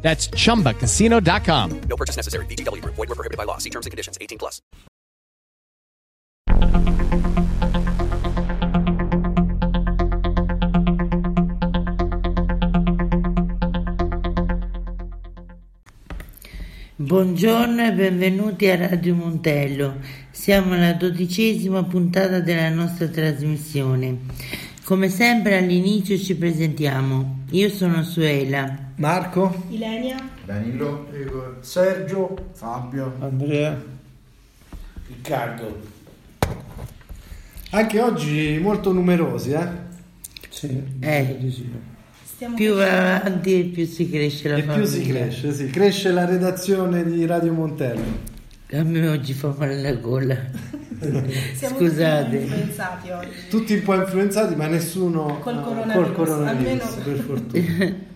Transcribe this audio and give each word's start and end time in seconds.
That's 0.00 0.28
chumbacasino.com. 0.30 1.80
No 1.80 1.96
purchase 1.96 2.16
necessary. 2.16 2.46
VGW 2.46 2.80
Group. 2.80 2.94
Void 2.94 3.08
were 3.08 3.14
prohibited 3.14 3.36
by 3.36 3.44
law. 3.44 3.58
See 3.58 3.70
terms 3.70 3.86
and 3.86 3.90
conditions. 3.90 4.16
18 4.20 4.38
plus. 4.38 4.62
Buongiorno 17.00 17.86
e 17.86 17.92
benvenuti 17.92 18.68
a 18.68 18.76
Radio 18.76 19.14
Montello. 19.14 19.98
Siamo 20.30 20.74
alla 20.74 20.92
dodicesima 20.94 21.84
puntata 21.84 22.40
della 22.40 22.68
nostra 22.70 23.06
trasmissione. 23.06 24.18
Come 24.88 25.10
sempre 25.10 25.58
all'inizio 25.58 26.16
ci 26.16 26.34
presentiamo. 26.34 27.40
Io 27.50 27.68
sono 27.68 28.02
Suela. 28.02 28.74
Marco, 28.96 29.64
Ilenia, 29.68 30.16
Danilo, 30.46 31.06
Sergio, 31.60 32.34
Fabio, 32.52 33.12
Andrea. 33.18 33.78
Riccardo, 35.08 35.78
Anche 37.72 38.00
oggi 38.00 38.58
molto 38.62 38.90
numerosi, 38.94 39.50
eh? 39.50 39.68
sì, 40.48 40.82
Eh. 41.00 41.36
sì. 41.50 41.70
stiamo 42.24 42.54
Più 42.56 42.72
va 42.72 43.16
avanti 43.16 43.60
e 43.60 43.64
più 43.64 43.84
si 43.84 44.08
cresce 44.08 44.48
la 44.48 44.56
E 44.56 44.62
famiglia. 44.62 44.88
più 44.88 44.90
si 45.02 45.06
cresce, 45.06 45.52
sì. 45.52 45.66
Cresce 45.66 46.10
la 46.12 46.24
redazione 46.24 47.04
di 47.04 47.26
Radio 47.26 47.52
Montello. 47.52 48.02
A 48.72 48.82
me 48.84 49.06
oggi 49.06 49.34
fa 49.34 49.54
male 49.58 49.82
la 49.82 49.92
gola. 49.92 50.36
siamo 51.54 51.76
Scusate. 51.76 52.30
tutti 52.30 52.44
influenzati 52.44 53.10
oggi. 53.10 53.28
Tutti 53.48 53.72
un 53.74 53.82
po' 53.82 53.94
influenzati, 53.94 54.54
ma 54.56 54.66
nessuno 54.66 55.38
Col 55.40 55.58
eh, 55.58 55.62
coronavirus, 55.62 56.14
col 56.14 56.26
coronavirus, 56.26 56.82
almeno- 56.82 57.02
per 57.04 57.16
fortuna. 57.24 57.94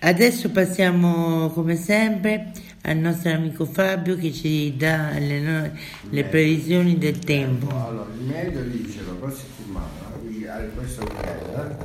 Adesso 0.00 0.50
passiamo 0.50 1.48
come 1.50 1.76
sempre 1.76 2.52
al 2.82 2.98
nostro 2.98 3.32
amico 3.32 3.64
Fabio 3.64 4.16
che 4.16 4.32
ci 4.32 4.76
dà 4.76 5.18
le, 5.18 5.40
no- 5.40 5.70
le 6.10 6.24
previsioni 6.24 6.98
del 6.98 7.18
tempo. 7.20 7.68
Allora, 7.70 8.08
il 8.14 8.24
medio 8.24 8.62
dice 8.64 9.00
la 9.06 9.12
prossima 9.12 9.48
settimana, 9.56 10.62
eh, 10.62 10.68
questo 10.74 11.04
weekend, 11.04 11.76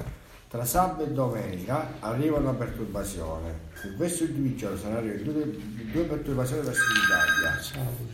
tra 0.50 0.66
sabato 0.66 1.06
e 1.06 1.12
domenica 1.12 1.94
arriva 2.00 2.38
una 2.40 2.54
perturbazione. 2.54 3.68
In 3.86 3.96
questi 3.96 4.24
ultimi 4.24 4.56
giorni 4.56 4.80
saranno 4.80 5.14
due, 5.24 5.56
due 5.94 6.04
perturbazioni 6.04 6.66
verso 6.66 6.82
l'Italia. 6.94 7.62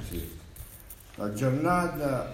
Sì. 0.09 0.43
La 1.15 1.31
giornata 1.33 2.33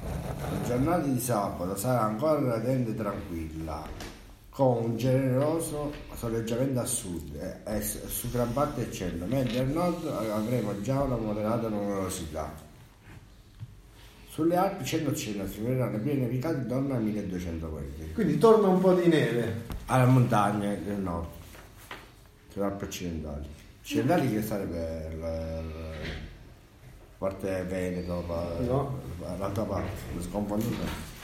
la 0.00 0.62
giornata 0.66 1.06
di 1.06 1.20
sabato 1.20 1.76
sarà 1.76 2.02
ancora 2.02 2.38
relativamente 2.38 2.94
tranquilla, 2.94 3.86
con 4.48 4.84
un 4.84 4.96
generoso 4.96 5.92
soleggiamento 6.14 6.80
a 6.80 6.84
sud 6.86 7.34
e, 7.34 7.56
e 7.76 7.82
s- 7.82 8.06
su 8.06 8.30
gran 8.30 8.52
parte 8.52 8.84
del 8.84 8.92
centro, 8.92 9.26
mentre 9.26 9.58
al 9.58 9.68
nord 9.68 10.06
avremo 10.06 10.80
già 10.80 11.02
una 11.02 11.16
moderata 11.16 11.68
numerosità. 11.68 12.66
Sulle 14.30 14.56
Alpi 14.56 14.84
centro-occidentali 14.84 15.52
si 15.52 15.60
vedranno 15.60 15.98
piene 15.98 16.20
nevicate 16.20 16.58
intorno 16.58 16.94
ai 16.94 17.02
1200 17.02 17.68
metri. 17.68 18.12
Quindi 18.12 18.38
torna 18.38 18.68
un 18.68 18.80
po' 18.80 18.94
di 18.94 19.08
neve. 19.08 19.64
Alle 19.86 20.06
montagne 20.06 20.80
del 20.84 20.98
nord, 21.00 21.26
sulle 22.52 22.64
Alpi 22.66 22.84
occidentali. 22.84 23.46
Occidentali 23.80 24.30
che 24.30 24.42
sarebbe 24.42 25.16
la, 25.18 25.60
la 25.60 25.90
parte 27.18 27.64
Veneto, 27.64 28.24
la- 28.28 28.64
No. 28.64 29.00
l'altra 29.38 29.64
parte, 29.64 29.90
sconfonduto. 30.20 31.16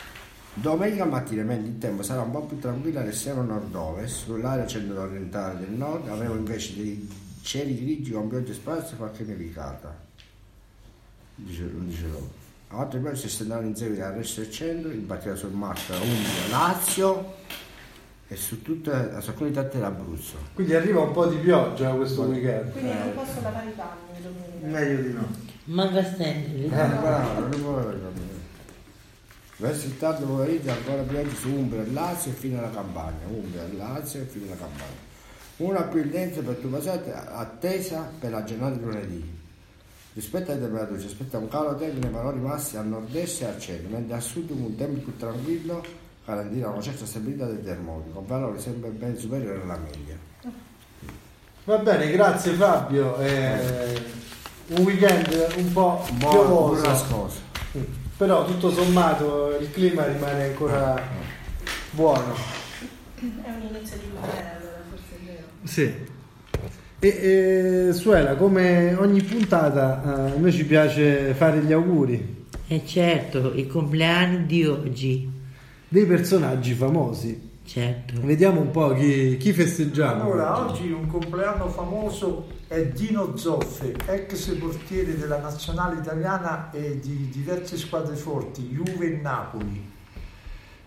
Domenica 0.55 1.05
mattina, 1.05 1.43
mentre 1.43 1.69
il 1.71 1.79
tempo 1.79 2.03
sarà 2.03 2.21
un 2.23 2.31
po' 2.31 2.43
più 2.43 2.59
tranquillo 2.59 3.01
all'estremo 3.01 3.43
nord-ovest, 3.43 4.25
sull'area 4.25 4.67
centro-orientale 4.67 5.61
del 5.61 5.71
nord 5.71 6.09
avremo 6.09 6.35
invece 6.35 6.75
dei 6.77 7.09
cieli 7.43 7.77
grigi 7.77 8.13
con 8.13 8.29
piogge 8.29 8.55
sparse 8.55 8.95
e 8.95 8.97
qualche 8.97 9.25
nevicata. 9.25 9.97
Dice, 11.37 11.63
non 11.73 11.89
dice 11.89 12.07
loro. 12.07 12.31
Altre 12.69 12.99
poi 13.01 13.17
si 13.17 13.27
estenderanno 13.27 13.67
in 13.67 13.77
seguito 13.77 14.05
al 14.05 14.13
resto 14.15 14.41
del 14.41 14.51
centro, 14.51 14.91
in 14.91 15.07
particolare 15.07 15.41
sul 15.41 15.51
Marca, 15.53 15.95
Umbria, 15.95 16.49
Lazio 16.51 17.35
e 18.29 18.37
su 18.37 18.63
tutte 18.63 19.17
su 19.21 19.31
alcune 19.31 19.51
tappe 19.51 19.77
dell'Abruzzo. 19.77 20.37
Quindi 20.55 20.75
arriva 20.75 21.01
un 21.01 21.13
po' 21.13 21.27
di 21.27 21.37
pioggia 21.37 21.91
questo 21.91 22.23
weekend. 22.23 22.71
Quindi 22.73 22.91
non 22.93 23.13
posso 23.15 23.41
lavare 23.43 23.69
i 23.69 23.73
panni 23.73 24.23
domenica. 24.23 24.67
Meglio 24.67 25.03
di 25.03 25.13
no. 25.13 25.44
Manca 25.65 26.05
stendere. 26.05 26.65
Eh, 26.65 26.69
bravo, 26.69 27.41
non 27.41 27.51
può 27.63 27.77
capire. 27.77 28.43
Verso 29.57 29.87
il 29.87 29.97
tardo 29.97 30.27
pomeriggio 30.27 30.71
ancora 30.71 31.03
pioggia 31.03 31.35
su 31.35 31.49
Umbria 31.49 31.83
e 31.83 31.91
Lazio 31.93 32.33
e 32.33 32.35
fino 32.35 32.59
alla 32.59 32.71
Campania. 32.71 33.27
Umbria 33.29 33.65
e 33.65 33.77
Lazio 33.77 34.21
e 34.21 34.25
fino 34.25 34.47
alla 34.47 34.57
Campania. 34.57 35.13
Una 35.57 35.83
più 35.83 36.03
intensa 36.03 36.43
perturbazione 36.43 37.01
attesa 37.15 38.11
per 38.19 38.31
la 38.33 38.45
giornata 38.45 38.75
di 38.75 38.85
lunedì. 38.85 39.43
Rispetto 40.13 40.51
alle 40.51 40.61
temperature 40.61 41.01
si 41.01 41.07
aspetta 41.07 41.39
un 41.39 41.49
calo 41.49 41.77
tecnico 41.77 42.01
nei 42.01 42.11
valori 42.11 42.41
massi 42.41 42.77
a 42.77 42.83
nord-est 42.83 43.43
e 43.43 43.45
al 43.47 43.59
centro, 43.59 43.89
mentre 43.89 44.17
a 44.17 44.21
sud 44.21 44.51
un 44.51 44.77
tempo 44.77 45.01
più 45.01 45.17
tranquillo 45.17 45.85
garantirà 46.27 46.69
una 46.69 46.83
certa 46.83 47.07
stabilità 47.07 47.47
dei 47.47 47.63
termoni, 47.63 48.13
con 48.13 48.27
valori 48.27 48.61
sempre 48.61 48.91
ben 48.91 49.17
superiori 49.17 49.61
alla 49.61 49.79
media. 49.79 50.17
Va 51.65 51.79
bene, 51.79 52.11
grazie 52.11 52.53
Fabio. 52.53 53.17
Eh, 53.19 54.03
un 54.69 54.85
weekend 54.85 55.55
un 55.57 55.73
po' 55.73 56.05
Un 56.11 56.19
po' 56.19 56.29
piovoso. 56.31 56.81
burrascoso. 56.81 57.37
Però 58.17 58.45
tutto 58.45 58.71
sommato 58.71 59.57
il 59.61 59.71
clima 59.71 60.07
rimane 60.07 60.45
ancora 60.45 61.01
buono. 61.91 62.35
È 63.17 63.23
un 63.23 63.75
inizio 63.75 63.97
di 63.97 64.05
allora 64.17 64.83
forse 64.89 65.05
è 65.11 65.27
vero. 65.27 65.47
Sì. 65.65 65.93
E, 67.01 67.89
e 67.89 67.93
Suela, 67.93 68.35
come 68.37 68.95
ogni 68.95 69.23
puntata, 69.23 70.03
eh, 70.31 70.31
a 70.33 70.39
noi 70.39 70.53
ci 70.53 70.65
piace 70.65 71.35
fare 71.35 71.59
gli 71.61 71.73
auguri 71.73 72.47
E 72.69 72.83
certo, 72.87 73.53
i 73.55 73.67
compleanni 73.67 74.47
di 74.47 74.65
oggi. 74.65 75.31
dei 75.89 76.07
personaggi 76.07 76.73
famosi. 76.73 77.53
Certo. 77.65 78.21
Vediamo 78.21 78.61
un 78.61 78.71
po' 78.71 78.93
chi, 78.93 79.37
chi 79.39 79.53
festeggiamo. 79.53 80.23
Allora, 80.23 80.67
oggi 80.67 80.91
un 80.93 81.07
compleanno 81.07 81.69
famoso 81.69 82.47
è 82.69 82.87
Dino 82.87 83.37
Zoffe, 83.37 83.95
ex 84.07 84.55
portiere 84.57 85.17
della 85.17 85.39
nazionale 85.39 85.99
italiana 85.99 86.71
e 86.71 87.01
di 87.01 87.31
diverse 87.31 87.79
squadre 87.79 88.17
forti, 88.17 88.69
Juve 88.69 89.07
e 89.07 89.21
Napoli. 89.21 89.93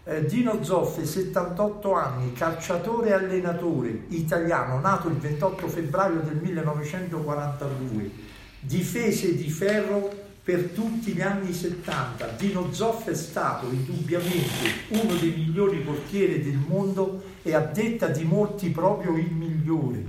Eh, 0.03 0.25
Dino 0.25 0.63
Zoffe, 0.63 1.03
78 1.05 1.93
anni, 1.93 2.31
calciatore 2.33 3.09
e 3.09 3.13
allenatore 3.13 4.03
italiano, 4.09 4.79
nato 4.79 5.07
il 5.07 5.15
28 5.15 5.67
febbraio 5.67 6.21
del 6.21 6.37
1942, 6.37 8.11
difese 8.59 9.35
di 9.35 9.49
ferro 9.49 10.25
per 10.47 10.69
tutti 10.73 11.11
gli 11.11 11.19
anni 11.19 11.51
70. 11.51 12.35
Dino 12.37 12.71
Zoffe 12.71 13.11
è 13.11 13.15
stato 13.15 13.69
indubbiamente 13.69 14.85
uno 14.87 15.13
dei 15.15 15.33
migliori 15.35 15.79
portieri 15.79 16.41
del 16.41 16.57
mondo 16.65 17.21
e 17.43 17.53
a 17.53 17.59
detta 17.59 18.07
di 18.07 18.23
molti 18.23 18.69
proprio 18.69 19.17
il 19.17 19.29
migliore. 19.29 20.05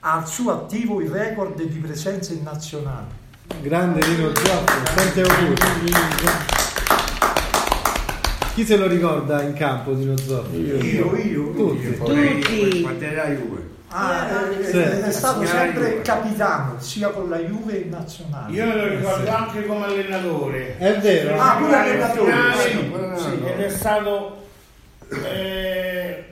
Ha 0.00 0.14
al 0.14 0.26
suo 0.26 0.52
attivo 0.52 1.02
il 1.02 1.10
record 1.10 1.62
di 1.62 1.78
presenze 1.80 2.32
in 2.32 2.44
nazionale. 2.44 3.08
Grande 3.60 4.00
Rino 4.06 4.34
Zoppo, 4.34 4.72
tanti 4.94 5.20
auguri. 5.20 5.54
Chi 8.54 8.64
se 8.64 8.76
lo 8.78 8.86
ricorda 8.86 9.42
in 9.42 9.52
campo 9.52 9.92
Dino 9.92 10.16
Zoppo? 10.16 10.56
Io, 10.56 11.14
io, 11.14 11.52
Tutti. 11.52 11.94
Tutti. 11.94 12.80
Quanto 12.80 13.04
Juve? 13.04 13.75
Ah, 13.98 14.26
eh, 14.50 14.64
Sì. 14.64 14.76
è 14.78 15.10
stato 15.10 15.46
sempre 15.46 15.88
Juve. 15.88 16.02
capitano, 16.02 16.78
sia 16.80 17.08
con 17.08 17.30
la 17.30 17.38
Juve 17.38 17.72
che 17.72 17.78
in 17.78 17.88
nazionale. 17.90 18.52
Io 18.52 18.66
me 18.66 18.74
lo 18.74 18.88
ricordo 18.88 19.30
anche 19.30 19.64
come 19.64 19.84
allenatore. 19.86 20.76
È 20.76 20.98
vero? 20.98 21.40
Ah, 21.40 21.56
pure 21.56 21.74
allenatore, 21.76 22.30
Finale, 22.30 22.62
sì. 22.62 23.22
sì, 23.22 23.44
ed 23.46 23.60
è 23.60 23.68
stato 23.70 24.46
eh, 25.08 26.24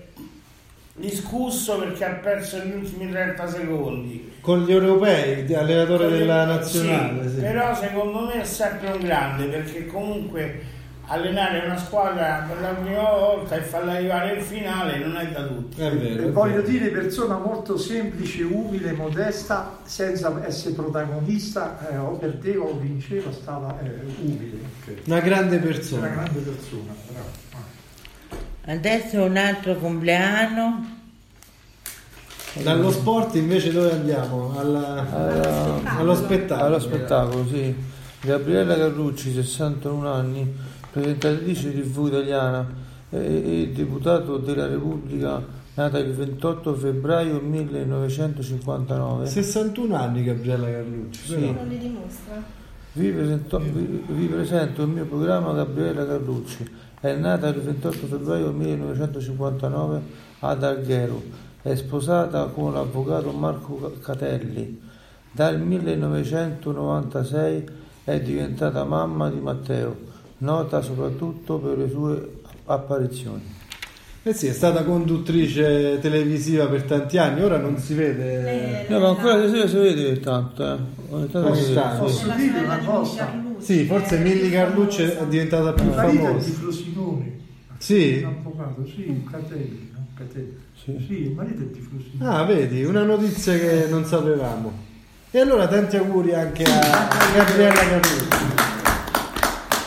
discusso 0.95 1.79
perché 1.79 2.05
ha 2.05 2.11
perso 2.11 2.59
gli 2.59 2.73
ultimi 2.73 3.11
30 3.11 3.49
secondi. 3.49 4.33
Con 4.43 4.65
gli 4.65 4.71
europei, 4.73 5.47
allenatore 5.55 6.11
della 6.11 6.45
nazionale. 6.45 7.23
Sì, 7.29 7.35
sì. 7.37 7.41
Però 7.41 7.75
secondo 7.75 8.27
me 8.27 8.43
è 8.43 8.45
sempre 8.45 8.91
un 8.91 9.01
grande 9.01 9.47
perché 9.47 9.87
comunque 9.87 10.61
allenare 11.06 11.67
una 11.67 11.77
squadra 11.77 12.47
per 12.49 12.61
la 12.61 12.69
prima 12.69 13.03
volta 13.11 13.56
e 13.56 13.61
farla 13.61 13.93
arrivare 13.93 14.37
in 14.37 14.43
finale 14.43 14.99
non 14.99 15.17
è 15.17 15.27
da 15.29 15.43
tutti. 15.43 15.81
È 15.81 15.91
vero. 15.97 16.23
È 16.29 16.31
voglio 16.33 16.62
vero. 16.62 16.69
dire 16.69 16.89
persona 16.89 17.37
molto 17.39 17.77
semplice, 17.77 18.43
umile, 18.43 18.93
modesta, 18.93 19.79
senza 19.85 20.33
essere 20.47 20.75
protagonista, 20.75 21.79
eh, 21.91 21.97
o 21.99 22.12
perdeva 22.17 22.65
o 22.65 22.79
vinceva, 22.79 23.31
stava 23.33 23.79
eh, 23.83 24.01
umile. 24.23 24.59
ok. 24.81 24.97
Una 25.06 25.21
grande 25.21 25.56
Una 25.56 25.65
persona. 25.67 26.06
grande 26.09 26.41
persona, 26.41 26.95
bravo. 27.11 27.43
Adesso 28.67 29.23
un 29.23 29.37
altro 29.37 29.77
compleanno. 29.77 30.93
Dallo 32.62 32.91
sport 32.93 33.35
invece 33.35 33.73
dove 33.73 33.91
andiamo? 33.91 34.55
Alla- 34.59 35.05
Alla- 35.12 35.97
allo 35.99 36.15
spettacolo. 36.15 36.67
Allo 36.67 36.79
spettacolo, 36.79 37.47
sì. 37.49 37.75
Gabriella 38.21 38.77
Carrucci, 38.77 39.33
61 39.35 40.11
anni, 40.11 40.56
presentatrice 40.94 41.73
TV 41.73 42.06
italiana 42.06 42.64
e, 43.11 43.19
e 43.19 43.73
deputato 43.75 44.38
della 44.38 44.69
Repubblica, 44.69 45.44
nata 45.75 45.99
il 45.99 46.12
28 46.12 46.73
febbraio 46.75 47.41
1959. 47.41 49.26
61 49.26 49.96
anni 49.96 50.23
Gabriella 50.23 50.70
Carlucci. 50.70 51.26
Sì. 51.26 51.35
però. 51.35 51.52
Non 51.52 51.67
li 51.67 51.79
dimostra. 51.79 52.41
Vi, 52.93 53.11
presento, 53.11 53.58
vi- 53.58 54.05
vi 54.06 54.26
presento 54.26 54.82
il 54.82 54.88
mio 54.88 55.05
programma 55.05 55.52
Gabriella 55.52 56.06
Carlucci. 56.06 56.70
È 57.00 57.12
nata 57.17 57.49
il 57.49 57.61
28 57.61 58.06
febbraio 58.06 58.52
1959 58.52 60.00
ad 60.38 60.62
Alghero. 60.62 61.20
È 61.61 61.75
sposata 61.75 62.44
con 62.44 62.73
l'avvocato 62.73 63.32
Marco 63.32 63.96
Catelli. 64.00 64.81
Dal 65.32 65.61
1996 65.61 67.64
è 68.05 68.20
diventata 68.20 68.85
mamma 68.85 69.29
di 69.29 69.41
Matteo, 69.41 70.12
nota 70.39 70.81
soprattutto 70.83 71.59
per 71.59 71.79
le 71.79 71.89
sue 71.89 72.31
apparizioni. 72.67 73.53
Eh 74.27 74.33
sì, 74.33 74.47
è 74.47 74.53
stata 74.53 74.85
conduttrice 74.85 75.99
televisiva 76.01 76.67
per 76.67 76.85
tanti 76.85 77.19
anni, 77.19 77.43
ora 77.43 77.59
non 77.59 77.77
si 77.79 77.93
vede. 77.93 78.87
No, 78.89 78.99
ma 78.99 79.09
ancora 79.11 79.47
si, 79.49 79.69
si 79.69 79.77
vede 79.77 80.19
tanto, 80.21 80.65
eh. 80.65 80.77
Ogni 81.11 81.31
tanto 81.31 81.55
si 81.55 81.73
vede, 81.75 81.97
Posso- 81.99 82.33
dire 82.35 82.59
una 82.61 82.79
cosa? 82.79 83.33
Sì, 83.59 83.85
forse 83.85 84.19
Milli 84.19 84.49
Carlucci 84.51 85.03
è 85.03 85.27
diventata 85.29 85.73
più 85.75 85.85
Il 85.85 85.91
marito 85.95 86.11
è 86.11 86.21
di 86.21 86.27
famosa. 86.27 86.51
Frosinone. 86.53 87.33
Sì? 87.77 88.23
Un 88.25 88.35
avvocato, 88.39 88.87
sì, 88.87 89.05
un 89.09 89.25
Catelli, 89.31 89.91
no? 89.93 90.07
Catelli. 90.15 90.57
Sì. 90.83 91.05
Sì, 91.07 91.21
il 91.25 91.31
marito 91.33 91.63
è 91.63 91.67
di 91.67 91.81
Frosinone. 91.81 92.37
Ah, 92.39 92.45
vedi, 92.45 92.83
una 92.85 93.03
notizia 93.03 93.53
che 93.59 93.87
non 93.91 94.05
sapevamo. 94.07 94.73
E 95.31 95.39
allora 95.39 95.67
tanti 95.69 95.97
auguri 95.97 96.33
anche 96.33 96.63
a 96.65 97.09
Gabriella 97.35 97.75
Carlucci. 97.75 98.64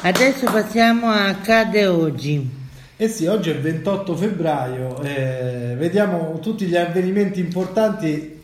Adesso 0.07 0.45
passiamo 0.45 1.07
a 1.07 1.27
accade 1.27 1.85
oggi. 1.85 2.49
Eh 2.95 3.09
sì, 3.09 3.25
oggi 3.25 3.49
è 3.49 3.53
il 3.53 3.59
28 3.59 4.15
febbraio, 4.15 5.01
eh, 5.01 5.75
vediamo 5.77 6.39
tutti 6.39 6.65
gli 6.65 6.77
avvenimenti 6.77 7.41
importanti 7.41 8.41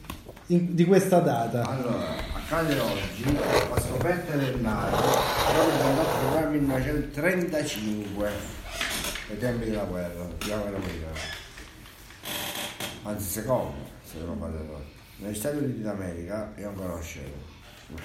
in- 0.48 0.76
di 0.76 0.84
questa 0.84 1.20
data. 1.20 1.64
Allora, 1.64 2.16
accade 2.34 2.78
oggi 2.78 3.34
la 3.34 3.80
scoperta 3.80 4.36
del 4.36 4.58
Nato, 4.60 4.98
proprio 5.54 5.74
il 5.74 5.84
28 5.86 6.10
febbraio 6.10 6.50
1935, 6.50 8.30
ai 9.30 9.38
tempi 9.38 9.70
della 9.70 9.84
guerra, 9.84 10.28
della 10.40 10.58
guerra 10.58 10.76
americana. 10.76 11.20
Anzi, 13.04 13.30
secondo, 13.30 13.74
se 14.04 14.18
non 14.26 14.38
fate 14.38 14.58
voi. 14.68 14.84
Negli 15.20 15.36
Stati 15.36 15.56
Uniti 15.60 15.82
d'America, 15.82 16.52
io 16.58 16.66
non 16.66 16.76
conoscevo, 16.76 17.38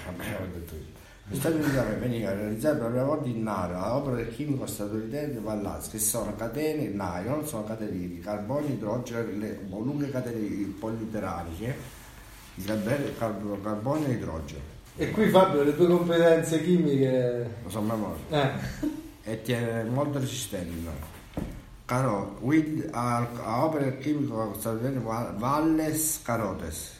vabbè, 0.05 0.37
ho 0.39 0.47
detto 0.53 0.75
io. 0.75 0.98
Negli 1.29 1.39
Stati 1.39 1.55
Uniti 1.57 1.71
d'America 1.73 1.99
veniva 1.99 2.33
realizzata 2.33 2.73
per 2.75 2.83
la 2.85 2.89
prima 2.89 3.03
volta 3.05 3.27
in 3.27 3.43
nave 3.43 3.73
a 3.75 3.95
opera 3.95 4.15
del 4.15 4.33
chimico 4.33 4.65
statunitense 4.65 5.39
Vallaz, 5.39 5.89
che 5.89 5.99
sono 5.99 6.33
catene 6.35 6.87
nylon, 6.87 7.45
sono 7.45 7.65
catene 7.65 7.91
di 7.91 8.19
carbonio, 8.19 8.69
idrogeno, 8.69 9.37
le 9.37 9.59
lunghe 9.69 10.09
catene 10.09 10.73
politeraniche 10.79 11.75
di 12.55 12.65
carbonio 13.17 14.07
e 14.07 14.11
idrogeno. 14.11 14.61
E 14.95 15.11
qui 15.11 15.29
Fabio, 15.29 15.61
le 15.63 15.75
tue 15.75 15.87
competenze 15.87 16.63
chimiche... 16.63 17.49
Lo 17.63 17.69
so 17.69 17.77
a 17.77 17.81
memoria. 17.81 18.17
Eh, 18.29 19.31
E 19.31 19.41
tiene 19.43 19.83
molto 19.83 20.17
resistente. 20.19 21.17
Caro, 21.85 22.39
a, 22.91 23.27
a 23.43 23.63
opera 23.65 23.83
del 23.83 23.99
chimico 23.99 24.55
statunitense 24.57 24.99
Va- 24.99 25.33
Valles 25.37 26.21
Carotes, 26.23 26.98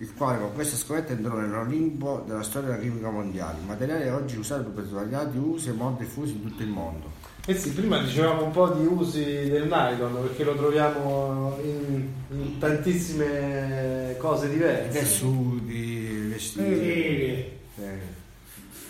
il 0.00 0.14
quale 0.14 0.38
con 0.38 0.52
questa 0.54 0.76
scoperta 0.76 1.12
entrò 1.12 1.34
nell'Olimpo 1.34 2.22
della 2.26 2.42
storia 2.42 2.70
della 2.70 2.80
chimica 2.80 3.10
mondiale. 3.10 3.58
Il 3.58 3.66
materiale 3.66 4.04
è 4.04 4.12
oggi 4.12 4.36
usato 4.36 4.68
per 4.70 4.84
svariati 4.84 5.36
usi 5.38 5.70
e 5.70 5.72
molto 5.72 6.02
diffusi 6.02 6.32
in 6.32 6.42
tutto 6.42 6.62
il 6.62 6.68
mondo. 6.68 7.10
eh 7.46 7.54
sì, 7.54 7.72
prima 7.72 7.98
dicevamo 7.98 8.44
un 8.44 8.50
po' 8.52 8.68
di 8.68 8.86
usi 8.86 9.24
del 9.24 9.64
nylon 9.64 10.20
perché 10.22 10.44
lo 10.44 10.54
troviamo 10.54 11.58
in, 11.62 12.08
in 12.30 12.58
tantissime 12.58 14.14
cose 14.18 14.48
diverse. 14.48 14.98
Tessuti, 15.00 16.28
vestiti. 16.28 16.62
Tele, 16.62 17.58
eh. 17.76 18.00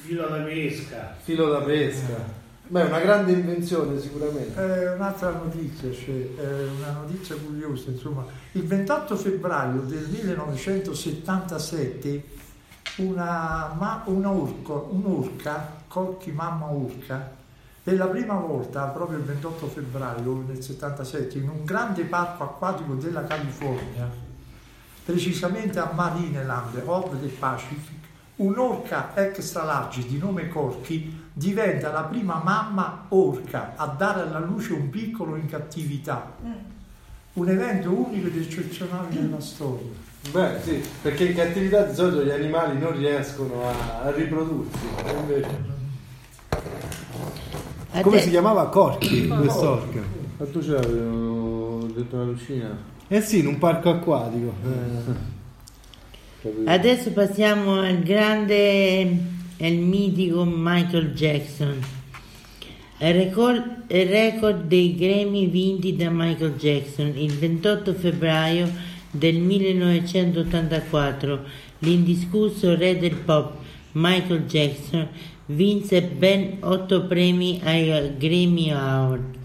filo 0.02 0.28
da 0.28 0.42
pesca. 0.42 1.16
Filo 1.22 1.48
da 1.48 1.60
pesca. 1.60 2.37
Beh, 2.70 2.82
è 2.82 2.84
una 2.84 3.00
grande 3.00 3.32
invenzione 3.32 3.98
sicuramente. 3.98 4.60
Eh, 4.60 4.92
un'altra 4.92 5.30
notizia, 5.30 5.90
cioè, 5.90 6.14
eh, 6.14 6.68
una 6.76 6.90
notizia 6.90 7.34
curiosa, 7.34 7.88
insomma, 7.90 8.26
il 8.52 8.66
28 8.66 9.16
febbraio 9.16 9.80
del 9.80 10.06
1977 10.10 12.24
una, 12.96 13.74
ma, 13.78 14.02
una 14.06 14.28
urco- 14.28 14.90
un'urca, 14.92 15.76
Colchi 15.88 16.30
Mamma 16.30 16.66
Urca, 16.66 17.36
per 17.82 17.96
la 17.96 18.06
prima 18.06 18.34
volta, 18.34 18.84
proprio 18.84 19.16
il 19.16 19.24
28 19.24 19.66
febbraio 19.68 20.44
del 20.46 20.62
77, 20.62 21.38
in 21.38 21.48
un 21.48 21.64
grande 21.64 22.04
parco 22.04 22.44
acquatico 22.44 22.92
della 22.94 23.24
California, 23.24 24.10
precisamente 25.04 25.78
a 25.78 25.90
Marineland, 25.94 26.82
Ovest 26.84 27.20
del 27.20 27.30
Pacific, 27.30 27.96
un'orca 28.36 29.12
extra 29.14 29.64
large 29.64 30.06
di 30.06 30.18
nome 30.18 30.48
Corky 30.48 31.27
diventa 31.38 31.92
la 31.92 32.02
prima 32.02 32.40
mamma 32.42 33.04
orca 33.10 33.74
a 33.76 33.86
dare 33.96 34.22
alla 34.22 34.40
luce 34.40 34.72
un 34.72 34.90
piccolo 34.90 35.36
in 35.36 35.46
cattività. 35.46 36.32
Un 37.34 37.48
evento 37.48 37.92
unico 37.92 38.26
ed 38.26 38.36
eccezionale 38.36 39.06
nella 39.14 39.38
storia. 39.40 39.86
Beh, 40.32 40.58
sì, 40.64 40.82
perché 41.00 41.26
in 41.26 41.36
cattività 41.36 41.82
di 41.84 41.94
solito 41.94 42.24
gli 42.24 42.30
animali 42.30 42.76
non 42.76 42.96
riescono 42.96 43.68
a, 43.68 44.00
a 44.02 44.10
riprodursi. 44.10 44.78
invece- 45.20 45.76
Come 48.02 48.16
Ade- 48.16 48.20
si 48.20 48.30
chiamava 48.30 48.66
Corky, 48.68 49.28
quest'orca? 49.30 50.00
Ma 50.38 50.46
tu 50.46 50.60
ce 50.60 50.70
l'avevo 50.72 51.86
dentro 51.94 52.18
la 52.18 52.24
lucina? 52.24 52.76
Eh 53.06 53.20
sì, 53.20 53.38
in 53.38 53.46
un 53.46 53.58
parco 53.58 53.90
acquatico. 53.90 54.52
Eh. 56.42 56.66
Adesso 56.66 57.12
passiamo 57.12 57.80
al 57.80 58.00
grande 58.00 59.36
e 59.58 59.68
il 59.68 59.80
mitico 59.80 60.46
Michael 60.46 61.12
Jackson. 61.12 61.78
Il 63.00 63.12
record, 63.12 64.62
dei 64.62 64.94
Grammy 64.94 65.46
vinti 65.48 65.94
da 65.94 66.08
Michael 66.10 66.56
Jackson 66.56 67.12
il 67.16 67.32
28 67.32 67.92
febbraio 67.92 68.68
del 69.10 69.36
1984, 69.36 71.44
l'indiscusso 71.80 72.74
re 72.74 72.98
del 72.98 73.16
pop 73.16 73.56
Michael 73.92 74.46
Jackson 74.46 75.06
vinse 75.46 76.02
ben 76.02 76.58
otto 76.60 77.06
premi 77.06 77.58
ai 77.64 78.12
Grammy 78.18 78.70
Award 78.70 79.36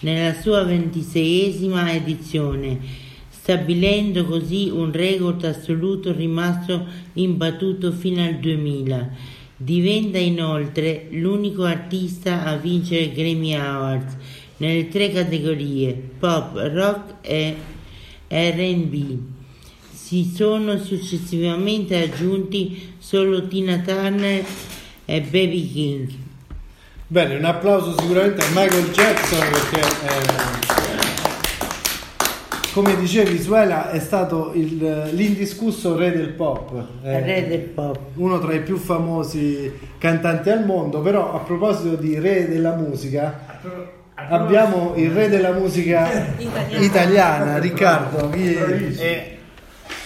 nella 0.00 0.34
sua 0.34 0.64
ventiseiesima 0.64 1.92
edizione, 1.92 2.78
stabilendo 3.28 4.24
così 4.24 4.70
un 4.70 4.92
record 4.92 5.44
assoluto 5.44 6.12
rimasto 6.12 6.86
imbattuto 7.14 7.92
fino 7.92 8.22
al 8.22 8.36
2000. 8.36 9.38
Diventa 9.62 10.16
inoltre 10.16 11.08
l'unico 11.10 11.64
artista 11.64 12.44
a 12.46 12.56
vincere 12.56 13.12
Grammy 13.12 13.52
Awards 13.52 14.16
nelle 14.56 14.88
tre 14.88 15.10
categorie 15.12 15.92
pop, 15.92 16.54
rock 16.54 17.16
e 17.20 17.56
RB. 18.26 19.18
Si 19.92 20.32
sono 20.34 20.78
successivamente 20.78 22.02
aggiunti 22.04 22.94
solo 22.96 23.46
Tina 23.48 23.80
Turner 23.80 24.42
e 25.04 25.20
Baby 25.20 25.70
King. 25.70 26.10
Bene, 27.06 27.34
un 27.34 27.44
applauso 27.44 27.94
sicuramente 28.00 28.42
a 28.42 28.48
Michael 28.54 28.90
Jackson 28.92 29.46
perché, 29.50 29.80
eh, 29.80 30.89
come 32.72 32.96
dicevi 32.96 33.40
Suela, 33.40 33.90
è 33.90 33.98
stato 33.98 34.52
il- 34.54 35.10
l'indiscusso 35.12 35.96
re 35.96 36.12
del 36.12 36.28
pop. 36.30 36.84
Eh, 37.02 37.20
re 37.20 37.48
del 37.48 37.60
pop. 37.60 37.98
Uno 38.14 38.38
tra 38.38 38.52
i 38.54 38.60
più 38.62 38.76
famosi 38.76 39.72
cantanti 39.98 40.50
al 40.50 40.64
mondo, 40.64 41.00
però 41.00 41.34
a 41.34 41.38
proposito 41.38 41.96
di 41.96 42.18
re 42.18 42.48
della 42.48 42.74
musica, 42.76 43.58
abbiamo 44.14 44.92
il 44.96 45.10
re 45.10 45.28
della 45.28 45.52
musica 45.52 46.08
Italiana. 46.38 46.78
italiana, 46.84 47.58
Riccardo. 47.58 48.30
Chi 48.30 48.54
è? 48.54 49.00
Eh, 49.02 49.38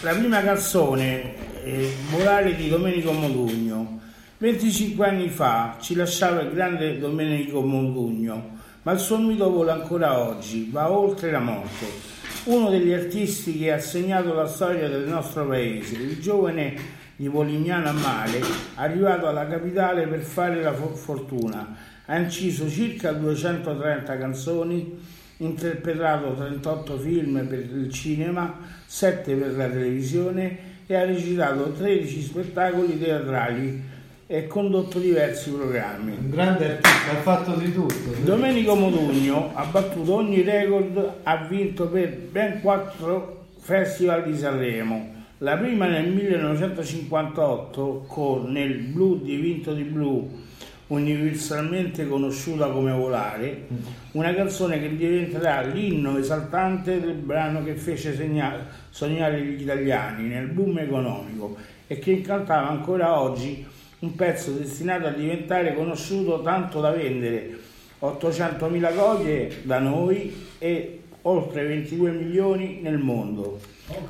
la 0.01 0.13
prima 0.13 0.43
canzone, 0.43 1.35
eh, 1.65 1.93
Morale 2.11 2.55
di 2.57 2.69
Domenico 2.69 3.13
Modugno, 3.13 4.01
25 4.39 5.07
anni 5.07 5.29
fa 5.29 5.77
ci 5.81 5.95
lasciava 5.95 6.41
il 6.41 6.53
grande 6.53 6.99
Domenico 6.99 7.61
Modugno, 7.61 8.51
ma 8.83 8.93
il 8.93 8.99
suo 8.99 9.19
mito 9.19 9.51
vola 9.51 9.75
ancora 9.75 10.19
oggi, 10.19 10.69
va 10.73 10.91
oltre 10.91 11.31
la 11.31 11.41
morte. 11.41 12.13
Uno 12.47 12.69
degli 12.69 12.93
artisti 12.93 13.57
che 13.57 13.73
ha 13.73 13.79
segnato 13.79 14.35
la 14.35 14.47
storia 14.47 14.87
del 14.87 15.09
nostro 15.09 15.47
paese, 15.47 15.95
il 15.95 16.21
giovane 16.21 16.75
di 17.17 17.27
Polignano 17.31 17.89
a 17.89 17.93
Mare, 17.93 18.39
arrivato 18.75 19.27
alla 19.27 19.47
capitale 19.47 20.07
per 20.07 20.21
fare 20.21 20.61
la 20.61 20.75
fo- 20.75 20.95
fortuna. 20.95 21.75
Ha 22.05 22.19
inciso 22.19 22.69
circa 22.69 23.13
230 23.13 24.19
canzoni, 24.19 24.99
interpretato 25.39 26.35
38 26.35 26.99
film 26.99 27.47
per 27.47 27.61
il 27.61 27.91
cinema, 27.91 28.59
7 28.85 29.35
per 29.37 29.57
la 29.57 29.69
televisione 29.69 30.59
e 30.87 30.95
ha 30.97 31.07
recitato 31.07 31.73
13 31.73 32.21
spettacoli 32.21 32.99
teatrali 32.99 33.83
e 34.27 34.47
condotto 34.47 34.99
diversi 34.99 35.51
programmi. 35.51 36.13
Un 36.13 36.31
grande 36.31 36.65
artista, 36.73 37.11
ha 37.11 37.21
fatto 37.21 37.55
di 37.55 37.73
tutto. 37.73 38.15
Domenico 38.23 38.75
Modugno 38.75 39.51
ha 39.55 39.65
battuto 39.65 40.15
ogni 40.15 40.43
record, 40.43 41.17
ha 41.23 41.37
vinto 41.47 41.89
per 41.89 42.17
ben 42.17 42.61
quattro 42.61 43.47
festival 43.59 44.25
di 44.25 44.37
Sanremo. 44.37 45.13
La 45.39 45.57
prima 45.57 45.87
nel 45.87 46.11
1958 46.11 48.05
con 48.07 48.51
Nel 48.51 48.79
blu 48.79 49.21
dipinto 49.21 49.75
di 49.75 49.83
blu, 49.83 50.43
universalmente 50.87 52.07
conosciuta 52.07 52.69
come 52.69 52.93
Volare, 52.93 53.67
una 54.13 54.33
canzone 54.33 54.81
che 54.81 54.97
diventerà 54.97 55.63
l'inno 55.63 56.17
esaltante 56.17 56.99
del 57.01 57.15
brano 57.15 57.63
che 57.63 57.75
fece 57.75 58.15
segna- 58.15 58.67
sognare 58.89 59.41
gli 59.43 59.61
italiani 59.61 60.29
nel 60.29 60.47
boom 60.47 60.79
economico 60.79 61.57
e 61.87 61.99
che 61.99 62.13
incantava 62.13 62.69
ancora 62.69 63.21
oggi 63.21 63.67
un 64.05 64.15
pezzo 64.15 64.53
destinato 64.53 65.07
a 65.07 65.11
diventare 65.11 65.75
conosciuto 65.75 66.43
tanto 66.43 66.81
da 66.81 66.91
vendere 66.91 67.59
800.000 68.01 68.95
copie 68.95 69.61
da 69.63 69.79
noi 69.79 70.49
e 70.59 71.01
oltre 71.23 71.65
22 71.65 72.11
milioni 72.11 72.81
nel 72.83 72.99
mondo. 72.99 73.59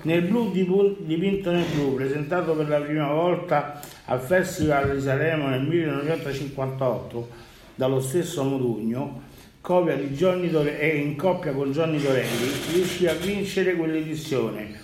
Nel 0.02 0.22
blu 0.22 0.50
dipinto 0.50 1.52
nel 1.52 1.64
blu, 1.72 1.94
presentato 1.94 2.54
per 2.54 2.68
la 2.68 2.80
prima 2.80 3.12
volta 3.12 3.80
al 4.06 4.20
Festival 4.20 4.96
di 4.96 5.00
Sanremo 5.00 5.48
nel 5.48 5.62
1958 5.62 7.28
dallo 7.76 8.00
stesso 8.00 8.42
Modugno, 8.42 9.22
copia 9.60 9.94
di 9.94 10.08
Johnny 10.08 10.50
Dore- 10.50 10.80
e 10.80 10.96
in 10.96 11.14
coppia 11.14 11.52
con 11.52 11.70
Johnny 11.70 12.00
Dorelli, 12.00 12.50
riuscì 12.72 13.06
a 13.06 13.14
vincere 13.14 13.74
quell'edizione, 13.74 14.80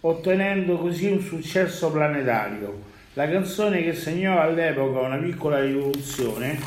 ottenendo 0.00 0.76
così 0.78 1.10
un 1.10 1.20
successo 1.20 1.90
planetario. 1.90 2.90
La 3.14 3.28
canzone 3.28 3.82
che 3.82 3.94
segnò 3.94 4.40
all'epoca 4.40 5.00
una 5.00 5.16
piccola 5.18 5.60
rivoluzione 5.60 6.58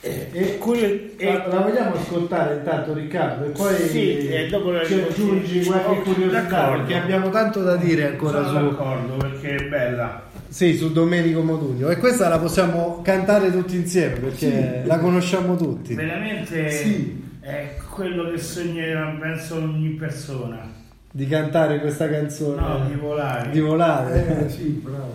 eh, 0.00 0.28
E, 0.32 0.58
curio- 0.58 1.10
e- 1.16 1.32
la, 1.32 1.46
la 1.46 1.60
vogliamo 1.60 1.94
ascoltare 1.94 2.54
intanto 2.56 2.94
Riccardo 2.94 3.44
e 3.46 3.48
poi 3.50 3.74
Sì, 3.76 4.28
e 4.28 4.48
dopo 4.48 4.70
la 4.70 4.84
ci 4.84 4.94
aggiungi 4.94 5.62
qualche 5.64 5.88
Oh, 5.88 6.00
curiosità 6.02 6.68
perché 6.70 6.94
abbiamo 6.94 7.28
tanto 7.30 7.62
da 7.62 7.76
dire 7.76 8.06
ancora 8.08 8.44
sono 8.46 8.58
su, 8.60 8.64
d'accordo 8.76 9.16
perché 9.16 9.56
è 9.56 9.68
bella. 9.68 10.22
sì, 10.48 10.74
su 10.76 10.90
Domenico 10.92 11.42
Modugno 11.42 11.88
e 11.90 11.96
questa 11.98 12.28
la 12.28 12.38
possiamo 12.38 13.00
cantare 13.02 13.50
tutti 13.50 13.76
insieme 13.76 14.14
perché 14.16 14.82
la 14.84 14.98
conosciamo 14.98 15.56
tutti. 15.56 15.94
Veramente 15.94 16.70
Sì. 16.70 17.22
è 17.40 17.76
quello 17.90 18.30
che 18.30 18.38
sognerà 18.38 19.16
penso 19.20 19.56
ogni 19.56 19.88
persona. 19.90 20.73
Di 21.16 21.28
cantare 21.28 21.78
questa 21.78 22.10
canzone. 22.10 22.60
No, 22.60 22.86
di 22.88 22.94
volare. 22.94 23.50
Di 23.50 23.60
volare. 23.60 24.46
Eh, 24.46 24.50
sì, 24.50 24.64
bravo. 24.82 25.14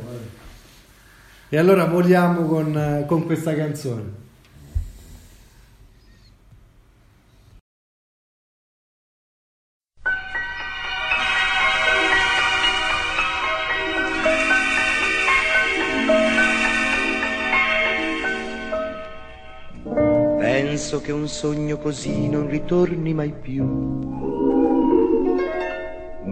E 1.49 1.57
allora 1.57 1.83
voliamo 1.83 2.45
con, 2.45 3.03
con 3.05 3.25
questa 3.25 3.53
canzone. 3.53 4.27
Penso 20.39 21.01
che 21.01 21.11
un 21.11 21.27
sogno 21.27 21.77
così 21.77 22.29
non 22.29 22.47
ritorni 22.47 23.13
mai 23.13 23.33
più. 23.33 24.28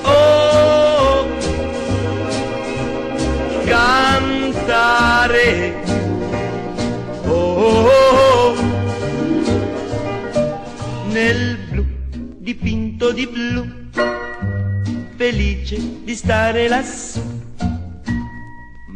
Oh, 0.02 1.26
cantare. 3.64 5.48
Oh, 7.26 7.32
oh, 7.32 7.86
oh. 7.86 8.54
nel 11.10 11.58
blu 11.68 11.84
dipinto 12.38 13.12
di 13.12 13.26
blu, 13.28 13.64
felice 15.16 16.02
di 16.02 16.16
stare 16.16 16.66
lassù. 16.66 17.39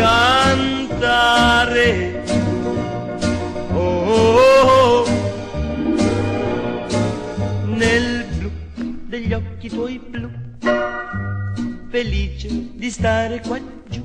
Cantare. 0.00 1.88
Oh, 3.74 5.04
nel 7.66 8.24
blu 8.36 8.50
degli 9.06 9.32
occhi 9.34 9.68
tuoi 9.68 10.00
blu, 10.08 10.30
felice 11.90 12.48
di 12.74 12.90
stare 12.90 13.42
qua 13.46 13.58
giù 13.88 14.02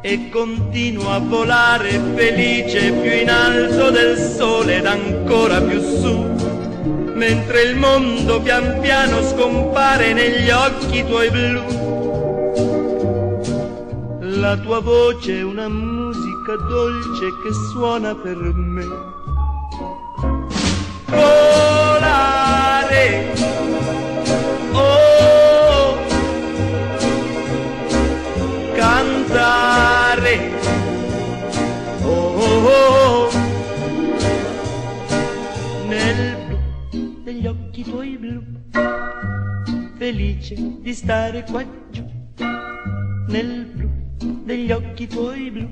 e 0.00 0.28
continuo 0.30 1.10
a 1.10 1.18
volare 1.18 2.00
felice 2.14 2.92
più 2.92 3.10
in 3.10 3.30
alto 3.30 3.90
del 3.90 4.16
sole 4.16 4.76
ed 4.76 4.86
ancora 4.86 5.60
più 5.60 5.80
su, 5.80 6.16
mentre 7.14 7.62
il 7.62 7.74
mondo 7.76 8.40
pian 8.40 8.78
piano 8.80 9.24
scompare 9.24 10.12
negli 10.12 10.50
occhi 10.50 11.04
tuoi 11.04 11.30
blu. 11.30 11.87
La 14.40 14.56
tua 14.56 14.78
voce 14.80 15.38
è 15.38 15.42
una 15.42 15.68
musica 15.68 16.54
dolce 16.54 17.26
che 17.42 17.52
suona 17.72 18.14
per 18.14 18.36
me. 18.36 18.86
Volare, 21.06 22.54
oh, 24.72 25.96
cantare, 28.74 30.50
oh, 32.02 32.08
oh, 32.08 32.66
oh, 32.68 33.30
nel 35.88 36.36
blu 36.46 37.22
degli 37.24 37.46
occhi 37.46 37.82
tuoi 37.82 38.16
blu, 38.16 38.40
felice 39.96 40.54
di 40.80 40.94
stare 40.94 41.44
qua 41.50 41.64
giù, 41.90 42.04
nel 43.26 43.64
blu 43.74 43.77
degli 44.48 44.72
occhi 44.72 45.06
tuoi 45.06 45.50
blu, 45.50 45.68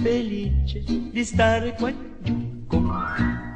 felice 0.00 0.84
di 0.86 1.24
stare 1.24 1.74
qua 1.74 1.92
giù 2.22 2.64
con 2.68 2.84
me. 2.84 3.48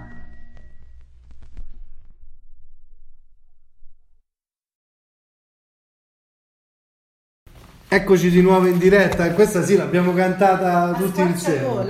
Eccoci 7.86 8.30
di 8.30 8.42
nuovo 8.42 8.66
in 8.66 8.78
diretta 8.78 9.26
e 9.26 9.32
questa 9.32 9.62
sì 9.62 9.76
l'abbiamo 9.76 10.12
cantata 10.12 10.92
tutti 10.98 11.20
insieme. 11.20 11.86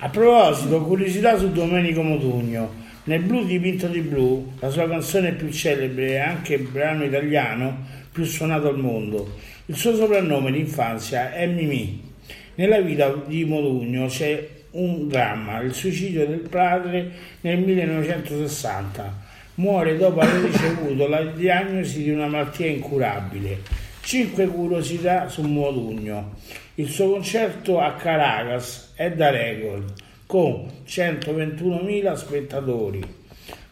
A 0.00 0.10
proposito, 0.10 0.82
curiosità 0.82 1.38
su 1.38 1.50
Domenico 1.50 2.02
Modugno. 2.02 2.84
Nel 3.04 3.22
blu 3.22 3.42
dipinto 3.46 3.86
di 3.86 4.00
blu, 4.00 4.52
la 4.58 4.68
sua 4.68 4.86
canzone 4.86 5.32
più 5.32 5.48
celebre 5.50 6.08
e 6.08 6.18
anche 6.18 6.54
il 6.56 6.68
brano 6.68 7.04
italiano 7.04 8.04
più 8.12 8.24
suonato 8.24 8.68
al 8.68 8.78
mondo. 8.78 9.54
Il 9.68 9.74
suo 9.74 9.96
soprannome 9.96 10.52
d'infanzia 10.52 11.32
è 11.32 11.44
Mimì. 11.44 12.00
Nella 12.54 12.80
vita 12.80 13.12
di 13.26 13.44
Modugno 13.44 14.06
c'è 14.06 14.48
un 14.70 15.08
dramma, 15.08 15.58
il 15.58 15.74
suicidio 15.74 16.24
del 16.24 16.48
padre 16.48 17.10
nel 17.40 17.58
1960. 17.58 19.24
Muore 19.54 19.96
dopo 19.96 20.20
aver 20.20 20.42
ricevuto 20.42 21.08
la 21.08 21.24
diagnosi 21.24 22.04
di 22.04 22.10
una 22.10 22.28
malattia 22.28 22.68
incurabile. 22.68 23.62
Cinque 24.02 24.46
curiosità 24.46 25.28
su 25.28 25.42
Modugno. 25.42 26.36
Il 26.76 26.88
suo 26.88 27.10
concerto 27.10 27.80
a 27.80 27.94
Caracas 27.94 28.92
è 28.94 29.10
da 29.10 29.30
record, 29.30 29.94
con 30.26 30.64
121.000 30.86 32.14
spettatori. 32.14 33.02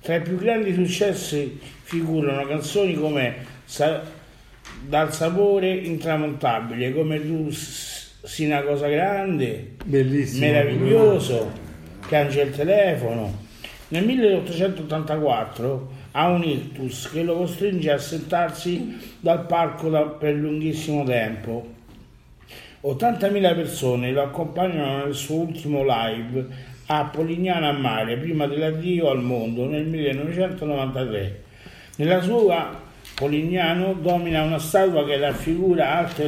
Tra 0.00 0.16
i 0.16 0.22
più 0.22 0.34
grandi 0.38 0.74
successi 0.74 1.56
figurano 1.84 2.44
canzoni 2.48 2.94
come 2.94 3.52
Sa- 3.64 4.13
Dal 4.86 5.12
sapore 5.14 5.70
intramontabile, 5.72 6.92
come 6.92 7.20
tu 7.24 7.48
sei 7.50 8.46
una 8.46 8.62
cosa 8.62 8.86
grande, 8.88 9.72
Bellissimo. 9.84 10.44
meraviglioso, 10.46 11.50
piange 12.06 12.42
il 12.42 12.50
telefono. 12.54 13.42
Nel 13.88 14.04
1884 14.04 15.90
ha 16.12 16.28
un 16.28 16.42
ictus 16.44 17.10
che 17.10 17.22
lo 17.22 17.36
costringe 17.36 17.90
a 17.92 17.98
sentarsi 17.98 18.96
dal 19.20 19.46
palco 19.46 19.88
da- 19.88 20.02
per 20.02 20.34
lunghissimo 20.34 21.02
tempo. 21.04 21.72
80.000 22.82 23.54
persone 23.54 24.12
lo 24.12 24.22
accompagnano 24.22 25.04
nel 25.04 25.14
suo 25.14 25.36
ultimo 25.40 25.82
live 25.86 26.46
a 26.86 27.04
Polignano 27.06 27.68
a 27.68 27.72
Mare 27.72 28.18
prima 28.18 28.46
dell'addio 28.46 29.08
al 29.08 29.22
mondo 29.22 29.66
nel 29.66 29.86
1993. 29.86 31.42
Nella 31.96 32.20
sua 32.20 32.82
Polignano 33.14 33.94
domina 33.94 34.42
una 34.42 34.58
statua 34.58 35.04
che 35.04 35.16
raffigura 35.18 35.98
alta, 35.98 36.24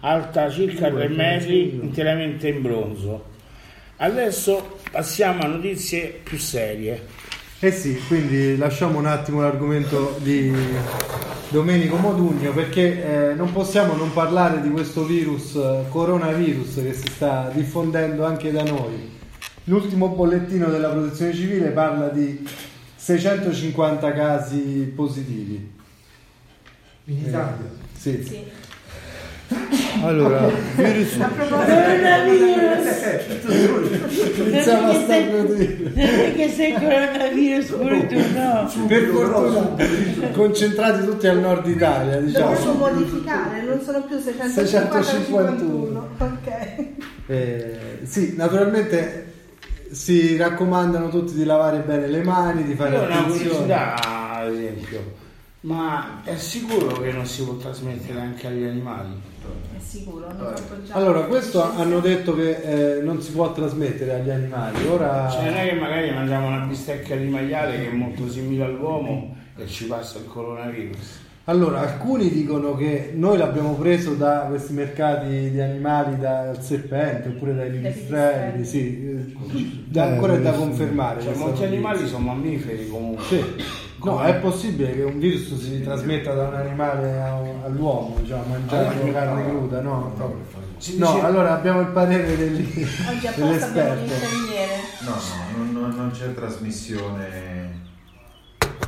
alta 0.00 0.50
circa 0.50 0.88
3 0.88 1.08
metri 1.08 1.74
interamente 1.74 2.48
in 2.48 2.62
bronzo. 2.62 3.24
Adesso 3.96 4.78
passiamo 4.90 5.42
a 5.42 5.46
notizie 5.48 6.20
più 6.22 6.38
serie. 6.38 7.06
Eh 7.58 7.70
sì, 7.72 8.00
quindi 8.06 8.56
lasciamo 8.56 8.98
un 8.98 9.06
attimo 9.06 9.40
l'argomento 9.40 10.16
di 10.20 10.52
Domenico 11.48 11.96
Modugno 11.96 12.52
perché 12.52 13.30
eh, 13.30 13.34
non 13.34 13.52
possiamo 13.52 13.94
non 13.94 14.12
parlare 14.12 14.60
di 14.60 14.70
questo 14.70 15.04
virus, 15.04 15.54
eh, 15.54 15.84
coronavirus 15.88 16.74
che 16.76 16.92
si 16.94 17.06
sta 17.08 17.50
diffondendo 17.52 18.24
anche 18.24 18.50
da 18.50 18.62
noi. 18.62 19.10
L'ultimo 19.64 20.08
bollettino 20.08 20.68
della 20.68 20.88
protezione 20.88 21.34
civile 21.34 21.68
parla 21.68 22.08
di 22.08 22.48
650 22.96 24.12
casi 24.12 24.92
positivi. 24.94 25.71
In 27.06 27.18
Italia. 27.18 27.70
Sì. 27.98 28.22
Sì. 28.24 28.44
Allora, 30.02 30.48
virus, 30.76 31.12
Iniziamo 34.46 34.90
a 34.90 34.94
stare 34.94 35.44
così. 35.46 35.66
Perché 35.66 36.48
sei 36.48 36.72
coronavirus 36.72 37.66
pure 37.72 38.06
tu, 38.06 38.16
no? 38.34 38.86
Per 38.86 39.02
fortuna 39.08 39.76
concentrati 40.32 41.04
tutti 41.04 41.26
al 41.26 41.38
nord 41.40 41.66
Italia, 41.66 42.18
Lo 42.20 42.26
diciamo. 42.26 42.52
posso 42.54 42.72
modificare, 42.74 43.62
non 43.62 43.80
sono 43.82 44.02
più 44.04 44.18
650 44.18 45.02
51. 45.02 46.08
Ok. 46.18 46.84
Eh, 47.26 47.78
sì, 48.04 48.34
naturalmente 48.36 49.26
si 49.90 50.36
raccomandano 50.36 51.08
tutti 51.10 51.34
di 51.34 51.44
lavare 51.44 51.80
bene 51.80 52.06
le 52.06 52.22
mani, 52.22 52.64
di 52.64 52.74
fare 52.74 52.94
Io 52.96 53.02
ho 53.02 53.04
una 53.04 53.18
attenzione. 53.18 53.42
curiosità, 53.48 54.34
ad 54.38 54.52
esempio, 54.54 55.12
ma 55.62 56.22
è 56.24 56.36
sicuro 56.36 57.00
che 57.00 57.12
non 57.12 57.26
si 57.26 57.44
può 57.44 57.54
trasmettere 57.54 58.20
anche 58.20 58.46
agli 58.46 58.64
animali? 58.64 59.10
È 59.76 59.80
sicuro, 59.80 60.26
non 60.32 60.54
appoggiamo. 60.54 60.98
Allora, 60.98 61.20
questo 61.22 61.62
hanno 61.62 62.00
detto 62.00 62.34
che 62.34 62.96
eh, 62.96 63.02
non 63.02 63.20
si 63.20 63.32
può 63.32 63.52
trasmettere 63.52 64.14
agli 64.14 64.30
animali. 64.30 64.86
Ora 64.86 65.28
Cioè 65.30 65.44
non 65.44 65.54
è 65.54 65.68
che 65.68 65.74
magari 65.74 66.10
mangiamo 66.10 66.48
una 66.48 66.64
bistecca 66.64 67.14
di 67.14 67.26
maiale 67.26 67.76
che 67.76 67.90
è 67.90 67.92
molto 67.92 68.28
simile 68.28 68.64
all'uomo 68.64 69.36
e 69.56 69.66
ci 69.66 69.86
passa 69.86 70.18
il 70.18 70.26
coronavirus. 70.26 71.20
Allora, 71.46 71.80
alcuni 71.80 72.30
dicono 72.30 72.76
che 72.76 73.12
noi 73.14 73.36
l'abbiamo 73.36 73.74
preso 73.74 74.14
da 74.14 74.46
questi 74.48 74.72
mercati 74.72 75.50
di 75.50 75.60
animali, 75.60 76.16
dal 76.16 76.62
serpente 76.62 77.30
oppure 77.30 77.54
dai 77.54 77.70
pipistrelli, 77.70 78.64
sì, 78.64 79.08
eh, 79.08 79.34
da- 79.86 80.04
ancora 80.04 80.34
è 80.34 80.40
da 80.40 80.52
confermare. 80.52 81.20
Cioè 81.20 81.34
molti 81.34 81.64
animali 81.64 82.06
sono 82.06 82.26
mammiferi 82.26 82.88
comunque. 82.88 83.24
Sì. 83.24 83.44
No, 84.04 84.22
è 84.22 84.34
possibile 84.36 84.92
che 84.94 85.02
un 85.02 85.18
virus 85.18 85.56
si 85.58 85.82
trasmetta 85.82 86.34
da 86.34 86.48
un 86.48 86.54
animale 86.54 87.20
a- 87.20 87.64
all'uomo, 87.66 88.16
diciamo, 88.20 88.44
mangiando 88.46 89.12
carne 89.12 89.44
cruda, 89.48 89.80
no? 89.80 90.14
Si 90.78 90.98
No, 90.98 91.12
dice- 91.12 91.24
allora 91.26 91.54
abbiamo 91.54 91.80
il 91.80 91.86
parere 91.88 92.36
degli, 92.36 92.86
dell'esperto. 93.36 94.12
No, 95.04 95.10
no, 95.10 95.56
non, 95.56 95.72
non- 95.72 95.94
non 95.96 96.10
c'è 96.10 96.34
trasmissione 96.34 97.80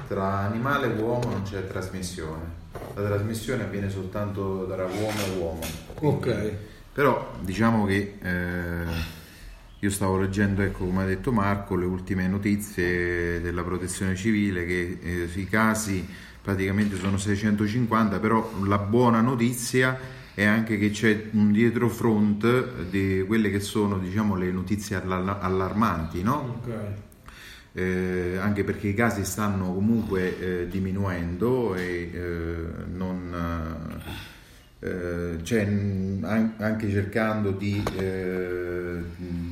tra 0.08 0.38
animale 0.40 0.86
e 0.96 1.00
uomo, 1.00 1.30
non 1.30 1.42
c'è 1.42 1.66
trasmissione. 1.68 2.62
La 2.94 3.02
trasmissione 3.06 3.62
avviene 3.62 3.88
soltanto 3.88 4.66
tra 4.66 4.84
uomo 4.84 5.18
e 5.26 5.38
uomo. 5.38 5.60
Quindi- 5.94 6.28
Ok. 6.28 6.52
Però 6.92 7.30
diciamo 7.40 7.84
che 7.86 8.18
eh, 8.22 8.84
io 9.84 9.90
stavo 9.90 10.16
leggendo, 10.16 10.62
ecco, 10.62 10.86
come 10.86 11.02
ha 11.02 11.06
detto 11.06 11.30
Marco, 11.30 11.76
le 11.76 11.84
ultime 11.84 12.26
notizie 12.26 13.38
della 13.42 13.62
protezione 13.62 14.16
civile 14.16 14.64
che 14.64 14.98
eh, 15.02 15.28
i 15.34 15.46
casi 15.46 16.06
praticamente 16.40 16.96
sono 16.96 17.18
650, 17.18 18.18
però 18.18 18.50
la 18.64 18.78
buona 18.78 19.20
notizia 19.20 19.98
è 20.32 20.44
anche 20.44 20.78
che 20.78 20.90
c'è 20.90 21.28
un 21.32 21.52
dietrofront 21.52 22.84
di 22.88 23.24
quelle 23.26 23.50
che 23.50 23.60
sono 23.60 23.98
diciamo, 23.98 24.36
le 24.36 24.50
notizie 24.50 24.96
alla- 24.96 25.38
allarmanti, 25.40 26.22
no? 26.22 26.62
Eh, 27.72 28.38
anche 28.40 28.64
perché 28.64 28.88
i 28.88 28.94
casi 28.94 29.24
stanno 29.24 29.74
comunque 29.74 30.62
eh, 30.62 30.68
diminuendo 30.68 31.74
e 31.74 32.10
eh, 32.10 32.66
non, 32.86 33.98
eh, 34.00 34.32
cioè, 35.42 35.64
mh, 35.64 36.24
an- 36.24 36.54
anche 36.58 36.90
cercando 36.90 37.50
di, 37.52 37.82
eh, 37.98 38.98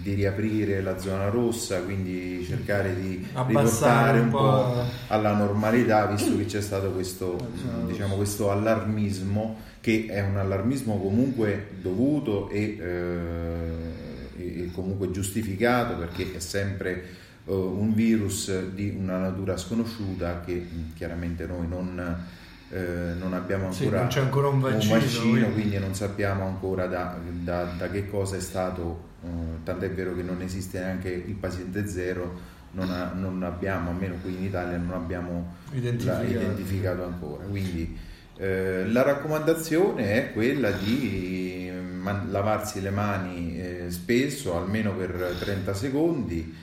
di 0.03 0.15
riaprire 0.15 0.83
la 0.83 0.99
zona 0.99 1.29
rossa, 1.29 1.81
quindi 1.81 2.45
cercare 2.47 2.95
di 2.95 3.27
Abbassare 3.33 4.19
riportare 4.19 4.21
un 4.21 4.31
po'. 4.31 4.85
alla 5.09 5.35
normalità, 5.35 6.07
visto 6.07 6.37
che 6.37 6.45
c'è 6.45 6.61
stato 6.61 6.91
questo, 6.91 7.39
diciamo, 7.87 8.17
questo 8.17 8.51
allarmismo, 8.51 9.57
che 9.81 10.07
è 10.09 10.21
un 10.21 10.37
allarmismo 10.37 10.99
comunque 10.99 11.69
dovuto 11.81 12.49
e, 12.51 12.77
eh, 12.79 14.01
e 14.37 14.71
comunque 14.73 15.11
giustificato 15.11 15.97
perché 15.97 16.37
è 16.37 16.39
sempre 16.41 17.05
eh, 17.45 17.53
un 17.53 17.93
virus 17.95 18.69
di 18.69 18.95
una 18.97 19.19
natura 19.19 19.57
sconosciuta 19.57 20.43
che 20.45 20.67
chiaramente 20.95 21.47
noi 21.47 21.67
non, 21.67 22.25
eh, 22.73 23.13
non 23.19 23.35
abbiamo 23.35 23.71
Sì, 23.71 23.83
ancora, 23.85 24.01
non 24.01 24.09
c'è 24.09 24.21
ancora 24.21 24.49
un 24.49 24.61
vaccino, 24.61 24.99
quindi- 24.99 25.53
quindi 25.53 25.79
non 25.79 25.95
sappiamo 25.95 26.47
ancora 26.47 26.87
da, 26.87 27.19
da- 27.43 27.65
da 27.77 27.91
che 27.91 28.09
cosa 28.09 28.37
è 28.37 28.41
stato, 28.41 29.11
eh, 29.25 29.29
tant'è 29.63 29.91
vero 29.91 30.15
che 30.15 30.23
non 30.23 30.41
esiste 30.41 30.79
neanche 30.81 31.11
il 31.11 31.35
paziente 31.35 31.87
zero, 31.87 32.51
non, 32.73 32.91
ha- 32.91 33.13
non 33.15 33.43
abbiamo, 33.43 33.91
almeno 33.91 34.15
qui 34.23 34.35
in 34.35 34.45
Italia, 34.45 34.79
non 34.79 34.93
abbiamo 34.95 35.55
Identificato. 35.73 36.25
identificato 36.25 37.05
ancora. 37.05 37.45
Quindi 37.45 37.97
eh, 38.39 38.87
la 38.91 39.03
raccomandazione 39.03 40.13
è 40.15 40.33
quella 40.33 40.71
di 40.71 41.71
mm, 41.71 42.01
man- 42.01 42.31
lavarsi 42.31 42.81
le 42.81 42.91
mani 42.91 43.61
eh, 43.61 43.85
spesso, 43.91 44.57
almeno 44.57 44.93
per 44.95 45.37
30 45.39 45.75
secondi. 45.75 46.55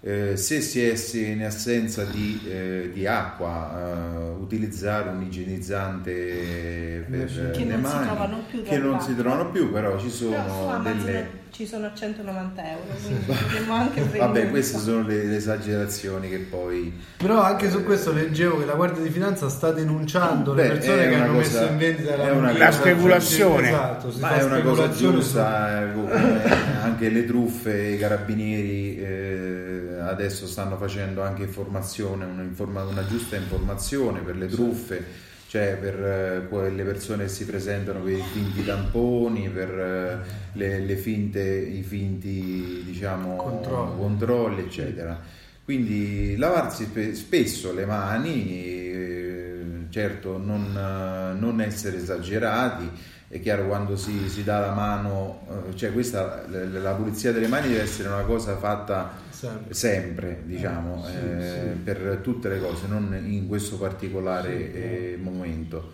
Eh, 0.00 0.36
se 0.36 0.60
si 0.60 0.80
è 0.84 0.94
in 1.32 1.44
assenza 1.44 2.04
di, 2.04 2.40
eh, 2.48 2.90
di 2.92 3.04
acqua, 3.06 3.74
eh, 3.76 4.28
utilizzare 4.40 5.08
un 5.08 5.22
igienizzante 5.22 7.04
per 7.10 7.50
che 7.50 7.64
le 7.64 7.72
non 7.72 7.80
mani, 7.80 7.98
si 7.98 8.06
trovano 8.06 8.44
più 8.48 8.62
che 8.62 8.78
non 8.78 9.00
si 9.00 9.16
trovano 9.16 9.50
più, 9.50 9.72
però 9.72 9.98
ci 9.98 10.06
Però 10.06 10.08
sono 10.08 10.70
Amazon 10.70 11.04
delle... 11.04 11.30
ci 11.50 11.66
sono 11.66 11.86
a 11.86 11.92
190 11.94 12.70
euro, 12.70 12.82
quindi 13.02 13.24
potremmo 13.24 13.72
anche 13.74 14.00
prendere. 14.02 14.18
Vabbè, 14.26 14.50
queste 14.50 14.78
sono 14.78 15.02
le, 15.06 15.24
le 15.24 15.36
esagerazioni 15.36 16.28
che 16.28 16.38
poi... 16.38 16.92
Però 17.16 17.40
anche 17.42 17.70
su 17.70 17.82
questo 17.84 18.12
leggevo 18.12 18.58
che 18.58 18.64
la 18.64 18.74
Guardia 18.74 19.02
di 19.02 19.10
Finanza 19.10 19.48
sta 19.48 19.72
denunciando 19.72 20.54
le 20.54 20.62
Beh, 20.62 20.68
persone 20.74 21.04
è 21.04 21.08
che 21.08 21.14
una 21.14 21.24
hanno 21.24 21.32
cosa- 21.34 21.60
messo 21.60 21.72
in 21.72 21.78
vendita 21.78 22.14
è 22.14 22.30
una 22.30 22.52
La 22.52 22.66
cosa- 22.66 22.72
speculazione. 22.80 23.68
Esatto, 23.68 24.10
si 24.12 24.20
Ma 24.20 24.28
fa 24.28 24.38
è 24.38 24.42
una 24.44 24.60
cosa 24.62 24.90
giusta, 24.90 25.82
eh, 25.82 25.92
come 25.94 26.42
anche 26.82 27.08
le 27.08 27.24
truffe, 27.24 27.76
i 27.86 27.98
carabinieri 27.98 28.98
eh, 28.98 29.98
adesso 30.00 30.46
stanno 30.46 30.76
facendo 30.76 31.22
anche 31.22 31.42
informazione, 31.42 32.24
una, 32.24 32.42
informa- 32.42 32.84
una 32.84 33.06
giusta 33.06 33.36
informazione 33.36 34.20
per 34.20 34.36
le 34.36 34.46
truffe, 34.46 35.04
cioè 35.48 35.78
per 35.80 35.94
eh, 35.94 36.46
quelle 36.46 36.82
persone 36.84 37.24
che 37.24 37.30
si 37.30 37.46
presentano 37.46 38.00
per 38.00 38.12
i 38.12 38.22
finti 38.32 38.62
tamponi, 38.64 39.48
per 39.48 39.70
eh, 39.70 40.18
le, 40.52 40.78
le 40.80 40.96
finte, 40.96 41.40
i 41.42 41.82
finti 41.82 42.82
diciamo, 42.84 43.36
Controlli. 43.36 43.96
controlli, 43.96 44.60
eccetera. 44.60 45.18
Quindi 45.64 46.36
lavarsi 46.36 46.84
spe- 46.84 47.14
spesso 47.14 47.72
le 47.72 47.86
mani, 47.86 48.46
eh, 48.50 49.60
certo 49.88 50.36
non, 50.36 51.36
non 51.38 51.60
essere 51.62 51.96
esagerati, 51.96 52.90
è 53.28 53.40
chiaro 53.42 53.66
quando 53.66 53.96
si, 53.96 54.28
si 54.28 54.42
dà 54.42 54.58
la 54.60 54.72
mano, 54.72 55.46
eh, 55.70 55.76
cioè 55.76 55.92
questa, 55.92 56.44
la, 56.48 56.64
la 56.80 56.92
pulizia 56.92 57.30
delle 57.32 57.46
mani 57.46 57.68
deve 57.68 57.82
essere 57.82 58.08
una 58.08 58.22
cosa 58.22 58.56
fatta 58.56 59.10
Sempre. 59.30 59.74
sempre, 59.74 60.42
diciamo, 60.44 61.04
Sì, 61.06 61.12
eh, 61.14 61.76
per 61.84 62.20
tutte 62.22 62.48
le 62.48 62.58
cose, 62.58 62.86
non 62.88 63.16
in 63.24 63.46
questo 63.46 63.76
particolare 63.76 64.72
eh, 65.12 65.18
momento. 65.20 65.92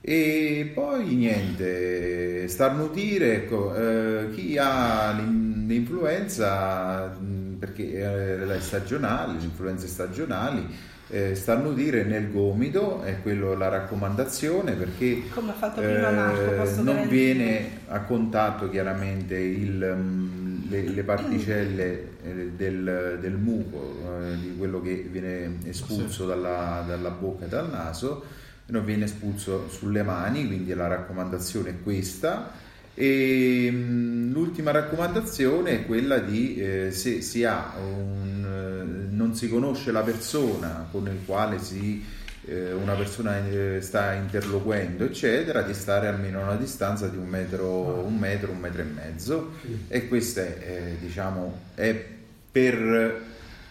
E 0.00 0.70
poi 0.72 1.16
niente, 1.16 2.46
starnutire, 2.46 3.34
ecco, 3.34 3.74
eh, 3.74 4.30
chi 4.32 4.56
ha 4.56 5.10
l'in- 5.10 5.64
l'influenza, 5.66 7.12
perché 7.58 7.92
eh, 7.94 8.48
è 8.48 8.60
stagionale, 8.60 9.36
le 9.38 9.44
influenze 9.44 9.88
stagionali, 9.88 10.64
eh, 11.08 11.34
starnutire 11.36 12.02
nel 12.02 12.32
gomito 12.32 13.02
è 13.02 13.20
quello 13.22 13.54
la 13.54 13.68
raccomandazione 13.68 14.72
perché 14.72 15.28
Come 15.30 15.52
ha 15.52 15.54
fatto 15.54 15.80
prima 15.80 16.10
Marco, 16.10 16.62
eh, 16.62 16.82
non 16.82 17.06
viene 17.08 17.80
a 17.88 18.00
contatto 18.00 18.68
chiaramente 18.68 19.36
il, 19.36 19.94
mm, 19.96 20.68
le, 20.68 20.88
le 20.88 21.02
particelle 21.04 22.08
eh, 22.24 22.50
del, 22.56 23.18
del 23.20 23.34
muco, 23.34 24.20
eh, 24.20 24.36
di 24.36 24.56
quello 24.58 24.80
che 24.80 25.06
viene 25.08 25.58
espulso 25.64 26.26
dalla, 26.26 26.84
dalla 26.86 27.10
bocca 27.10 27.44
e 27.44 27.48
dal 27.48 27.70
naso, 27.70 28.24
non 28.66 28.84
viene 28.84 29.04
espulso 29.04 29.68
sulle 29.68 30.02
mani, 30.02 30.44
quindi 30.46 30.74
la 30.74 30.88
raccomandazione 30.88 31.70
è 31.70 31.74
questa. 31.82 32.64
E 32.98 33.68
mm, 33.70 34.32
l'ultima 34.32 34.70
raccomandazione 34.70 35.70
è 35.72 35.86
quella 35.86 36.16
di 36.18 36.56
eh, 36.56 36.90
se 36.92 37.20
si 37.20 37.44
ha 37.44 37.74
un, 37.78 38.42
eh, 38.42 39.14
non 39.14 39.34
si 39.34 39.50
conosce 39.50 39.92
la 39.92 40.00
persona 40.00 40.88
con 40.90 41.06
il 41.06 41.18
quale 41.26 41.58
si 41.58 42.02
eh, 42.48 42.72
una 42.72 42.94
persona 42.94 43.46
eh, 43.46 43.80
sta 43.82 44.12
interloquendo, 44.14 45.04
eccetera, 45.04 45.60
di 45.62 45.74
stare 45.74 46.06
almeno 46.08 46.40
a 46.40 46.44
una 46.44 46.54
distanza 46.56 47.06
di 47.08 47.16
un 47.18 47.26
metro, 47.26 48.02
un 48.06 48.16
metro, 48.16 48.52
un 48.52 48.58
metro 48.60 48.80
e 48.80 48.84
mezzo. 48.84 49.50
E 49.88 50.08
questa 50.08 50.40
è, 50.42 50.56
eh, 50.64 50.96
diciamo, 51.00 51.58
è 51.74 52.02
per 52.50 53.20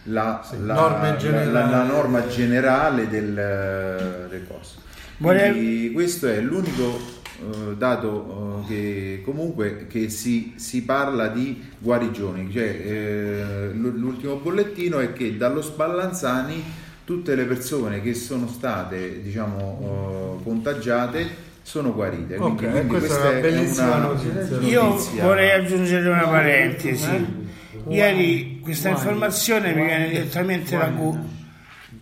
la, 0.04 0.46
la- 0.62 0.74
norme 0.74 1.08
la- 1.10 1.16
generali. 1.16 1.52
la- 1.52 1.66
la 1.70 1.82
norma 1.82 2.26
generale 2.28 3.08
del, 3.08 4.26
del 4.30 4.46
coso. 4.46 4.74
Quindi 5.18 5.90
questo 5.92 6.28
è 6.28 6.38
l'unico 6.40 7.00
eh, 7.38 7.76
dato 7.76 8.64
eh, 8.64 8.66
che 8.68 9.22
comunque 9.24 9.86
che 9.88 10.08
si, 10.08 10.54
si 10.56 10.82
parla 10.82 11.28
di 11.28 11.62
guarigioni, 11.78 12.50
cioè 12.52 12.64
eh, 12.64 13.70
l'ultimo 13.72 14.36
bollettino 14.36 14.98
è 14.98 15.12
che 15.12 15.36
dallo 15.36 15.62
Spallanzani 15.62 16.62
tutte 17.04 17.34
le 17.34 17.44
persone 17.44 18.00
che 18.02 18.14
sono 18.14 18.48
state 18.48 19.22
diciamo 19.22 20.38
eh, 20.40 20.42
contagiate 20.44 21.44
sono 21.62 21.92
guarite. 21.92 22.36
Ok, 22.36 22.56
Quindi- 22.56 22.70
quindi 22.70 22.88
questa 22.88 23.28
è 23.28 23.30
una 23.32 23.40
bellissima 23.40 23.96
notizia. 23.96 24.60
Io 24.60 24.96
vorrei 25.20 25.50
aggiungere 25.50 26.08
una 26.08 26.28
parentesi. 26.28 27.44
Ieri 27.88 28.60
questa 28.62 28.88
informazione 28.88 29.74
mi 29.74 29.84
viene 29.84 30.08
direttamente 30.08 30.76
da 30.76 30.88
Google. 30.88 31.34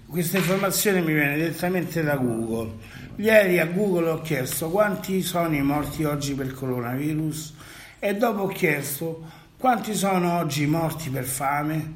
Questa 0.06 0.36
informazione 0.38 1.00
mi 1.00 1.12
viene 1.12 1.34
direttamente 1.36 2.02
da 2.02 2.16
Google. 2.16 2.72
Ieri 3.16 3.61
a 3.61 3.66
Google 3.66 4.09
ho 4.09 4.20
chiesto 4.22 4.70
quanti 4.70 5.22
sono 5.22 5.55
i 5.55 5.62
morti 5.62 6.03
oggi 6.03 6.35
per 6.35 6.53
coronavirus 6.53 7.55
e 8.00 8.16
dopo 8.16 8.42
ho 8.42 8.46
chiesto 8.48 9.22
quanti 9.57 9.94
sono 9.94 10.37
oggi 10.38 10.64
i 10.64 10.66
morti 10.66 11.11
per 11.11 11.22
fame 11.22 11.92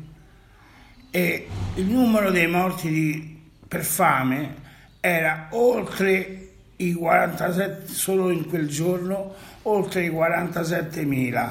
e 1.10 1.48
il 1.74 1.86
numero 1.86 2.30
dei 2.30 2.46
morti 2.46 2.88
di- 2.88 3.40
per 3.66 3.82
fame 3.82 4.54
era 5.00 5.48
oltre 5.50 6.50
i 6.76 6.92
47 6.92 7.92
solo 7.92 8.30
in 8.30 8.46
quel 8.46 8.68
giorno 8.68 9.34
oltre 9.62 10.04
i 10.04 10.10
47.000 10.10 11.50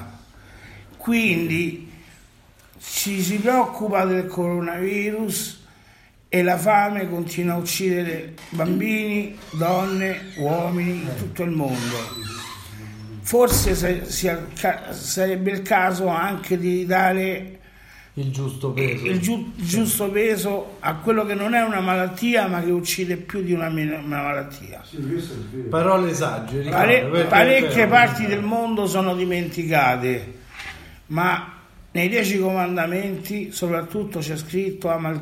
quindi 0.96 1.92
ci 2.80 3.22
si 3.22 3.38
preoccupa 3.38 4.06
del 4.06 4.28
coronavirus 4.28 5.57
e 6.30 6.44
la 6.44 6.58
fame 6.58 7.10
continua 7.10 7.54
a 7.54 7.58
uccidere 7.58 8.34
bambini, 8.50 9.38
donne, 9.52 10.34
uomini 10.38 10.92
in 10.92 11.10
tutto 11.18 11.44
il 11.44 11.52
mondo. 11.52 12.26
Forse 13.22 13.76
sarebbe 14.94 15.52
il 15.52 15.62
caso 15.62 16.08
anche 16.08 16.58
di 16.58 16.86
dare 16.86 17.60
il 18.14 18.32
giusto 18.32 18.72
peso. 18.72 19.06
il 19.06 19.20
giu- 19.20 19.54
giusto 19.56 20.10
peso 20.10 20.78
a 20.80 20.96
quello 20.96 21.26
che 21.26 21.34
non 21.36 21.54
è 21.54 21.62
una 21.62 21.82
malattia 21.82 22.48
ma 22.48 22.64
che 22.64 22.72
uccide 22.72 23.18
più 23.18 23.44
di 23.44 23.52
una, 23.54 23.68
una 23.68 24.22
malattia. 24.24 24.82
Parole 25.70 26.14
sagge, 26.14 26.62
Riccardo, 26.62 27.10
Pare- 27.10 27.24
parecchie 27.26 27.86
vero. 27.86 27.90
parti 27.90 28.26
del 28.26 28.42
mondo 28.42 28.88
sono 28.88 29.14
dimenticate, 29.14 30.34
ma 31.08 31.54
nei 31.92 32.08
Dieci 32.10 32.40
Comandamenti 32.40 33.52
soprattutto 33.52 34.20
c'è 34.20 34.38
scritto 34.38 34.90
ama 34.90 35.10
il 35.10 35.22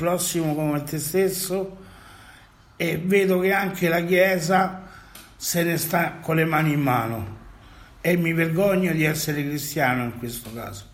prossimo 0.00 0.54
come 0.54 0.82
te 0.82 0.98
stesso 0.98 1.76
e 2.76 2.96
vedo 2.96 3.38
che 3.40 3.52
anche 3.52 3.90
la 3.90 4.02
Chiesa 4.02 4.88
se 5.36 5.62
ne 5.62 5.76
sta 5.76 6.18
con 6.22 6.36
le 6.36 6.46
mani 6.46 6.72
in 6.72 6.80
mano 6.80 7.38
e 8.00 8.16
mi 8.16 8.32
vergogno 8.32 8.92
di 8.92 9.04
essere 9.04 9.44
cristiano 9.44 10.04
in 10.04 10.18
questo 10.18 10.50
caso. 10.54 10.89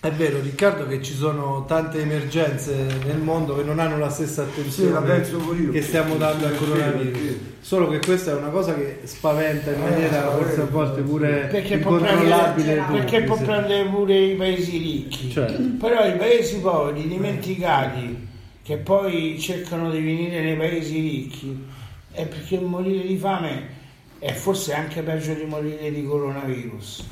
È 0.00 0.12
vero, 0.12 0.40
Riccardo, 0.40 0.86
che 0.86 1.02
ci 1.02 1.12
sono 1.12 1.64
tante 1.66 2.00
emergenze 2.00 2.86
nel 3.04 3.18
mondo 3.18 3.56
che 3.56 3.64
non 3.64 3.80
hanno 3.80 3.98
la 3.98 4.08
stessa 4.10 4.42
attenzione 4.42 4.88
Sì, 4.90 4.94
la 4.94 5.00
penso 5.00 5.38
pure 5.38 5.58
io. 5.58 5.70
che 5.72 5.82
stiamo 5.82 6.14
dando 6.14 6.46
al 6.46 6.54
coronavirus. 6.56 7.18
sì. 7.20 7.40
Solo 7.60 7.88
che 7.88 7.98
questa 7.98 8.30
è 8.30 8.34
una 8.34 8.50
cosa 8.50 8.74
che 8.76 9.00
spaventa 9.02 9.72
in 9.72 9.80
maniera 9.80 10.30
forse 10.30 10.60
a 10.60 10.64
volte 10.66 11.00
pure 11.02 11.48
Perché 11.50 11.78
può, 11.78 11.96
incontrollabile. 11.98 12.64
prendere, 12.74 12.86
tutti, 12.86 12.98
perché 12.98 13.22
può 13.22 13.36
prendere 13.38 13.84
pure 13.88 14.18
i 14.20 14.34
paesi 14.36 14.78
ricchi, 14.78 15.30
Certo. 15.32 15.62
però 15.80 16.06
i 16.06 16.16
paesi 16.16 16.58
poveri, 16.60 17.08
dimenticati, 17.08 18.28
che 18.62 18.76
poi 18.76 19.36
cercano 19.40 19.90
di 19.90 20.00
venire 20.00 20.40
nei 20.42 20.54
paesi 20.56 21.00
ricchi, 21.00 21.64
è 22.12 22.24
perché 22.24 22.56
morire 22.60 23.04
di 23.04 23.16
fame 23.16 23.76
è 24.18 24.32
forse 24.32 24.72
anche 24.74 25.02
peggio 25.02 25.32
di 25.34 25.44
morire 25.44 25.90
di 25.92 26.04
coronavirus. 26.04 27.06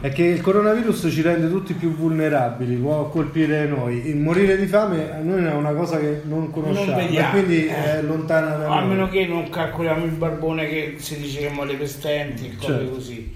È 0.00 0.08
che 0.10 0.24
il 0.24 0.40
coronavirus 0.40 1.08
ci 1.10 1.22
rende 1.22 1.48
tutti 1.48 1.74
più 1.74 1.94
vulnerabili, 1.94 2.74
può 2.76 3.08
colpire 3.08 3.66
noi. 3.66 4.08
Il 4.08 4.16
morire 4.16 4.56
di 4.56 4.66
fame 4.66 5.12
a 5.12 5.18
noi 5.18 5.44
è 5.44 5.52
una 5.52 5.72
cosa 5.72 5.98
che 5.98 6.22
non 6.24 6.50
conosciamo 6.50 6.90
Non 6.92 6.96
vediamo, 7.04 7.26
e 7.28 7.30
quindi 7.30 7.66
eh. 7.66 7.98
è 7.98 8.02
lontana 8.02 8.56
da 8.56 8.68
A 8.76 8.80
noi. 8.80 8.88
meno 8.88 9.08
che 9.08 9.26
non 9.26 9.48
calcoliamo 9.48 10.04
il 10.04 10.10
barbone 10.12 10.66
che 10.68 10.96
si 10.98 11.18
dice 11.20 11.40
che 11.40 11.48
muore 11.50 11.74
per 11.74 11.88
stenti 11.88 12.46
e 12.46 12.56
cose 12.56 12.66
Certo. 12.66 12.90
così. 12.90 13.34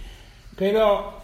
Però 0.55 1.23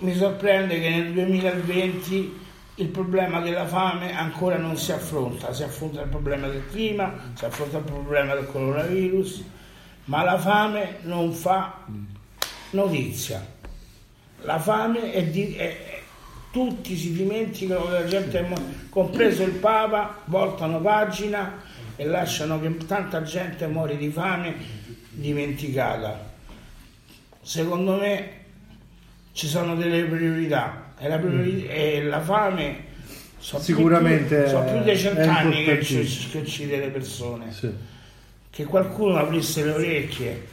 mi 0.00 0.14
sorprende 0.14 0.80
che 0.80 0.88
nel 0.88 1.12
2020 1.12 2.38
il 2.76 2.88
problema 2.88 3.40
della 3.40 3.66
fame 3.66 4.16
ancora 4.16 4.56
non 4.56 4.76
si 4.78 4.92
affronta, 4.92 5.52
si 5.52 5.62
affronta 5.62 6.00
il 6.00 6.08
problema 6.08 6.48
del 6.48 6.62
clima, 6.70 7.12
si 7.34 7.44
affronta 7.44 7.76
il 7.78 7.84
problema 7.84 8.34
del 8.34 8.46
coronavirus, 8.46 9.44
ma 10.10 10.24
la 10.24 10.38
fame 10.38 10.96
non 11.02 11.32
fa 11.32 11.84
notizia. 12.70 13.46
La 14.42 14.58
fame 14.58 15.12
è 15.12 15.22
di... 15.24 15.54
è- 15.54 15.88
tutti 16.50 16.96
si 16.96 17.12
dimenticano 17.12 17.84
che 17.84 17.90
la 17.92 18.04
gente, 18.06 18.44
compreso 18.88 19.44
il 19.44 19.52
Papa, 19.52 20.16
voltano 20.24 20.80
pagina 20.80 21.58
e 21.94 22.04
lasciano 22.04 22.58
che 22.60 22.76
tanta 22.86 23.22
gente 23.22 23.68
muore 23.68 23.96
di 23.96 24.10
fame 24.10 24.56
dimenticata. 25.10 26.28
Secondo 27.40 27.94
me 27.94 28.30
ci 29.30 29.46
sono 29.46 29.76
delle 29.76 30.02
priorità 30.06 30.92
e 30.98 31.06
la, 31.06 31.18
priori- 31.18 31.66
e 31.68 32.02
la 32.02 32.20
fame 32.20 32.84
sono 33.38 33.62
Sicuramente 33.62 34.40
più, 34.40 34.48
sono 34.50 34.72
più 34.72 34.82
di 34.82 34.98
cent'anni 34.98 35.62
che, 35.64 35.82
ci- 35.84 36.28
che 36.32 36.38
uccide 36.38 36.78
le 36.78 36.88
persone 36.88 37.52
Sì. 37.52 37.72
Che 38.50 38.64
qualcuno 38.64 39.16
aprisse 39.16 39.64
le 39.64 39.70
orecchie 39.70 40.48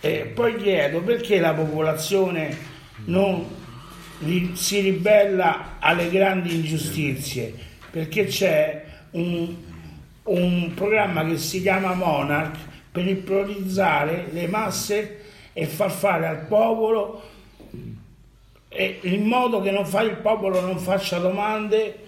e 0.00 0.30
poi 0.34 0.56
chiedo 0.56 1.00
perché 1.00 1.40
la 1.40 1.54
popolazione 1.54 2.56
non 3.06 3.46
si 4.52 4.80
ribella 4.80 5.76
alle 5.78 6.10
grandi 6.10 6.54
ingiustizie? 6.54 7.54
Perché 7.90 8.26
c'è 8.26 8.84
un, 9.12 9.54
un 10.24 10.72
programma 10.74 11.24
che 11.24 11.38
si 11.38 11.62
chiama 11.62 11.94
Monarch 11.94 12.58
per 12.92 13.06
ipnotizzare 13.06 14.28
le 14.30 14.46
masse 14.46 15.20
e 15.52 15.66
far 15.66 15.90
fare 15.90 16.26
al 16.26 16.46
popolo 16.46 17.22
in 18.70 19.24
modo 19.24 19.60
che 19.60 19.70
non 19.70 19.86
fa 19.86 20.02
il 20.02 20.16
popolo 20.16 20.60
non 20.60 20.78
faccia 20.78 21.18
domande 21.18 22.06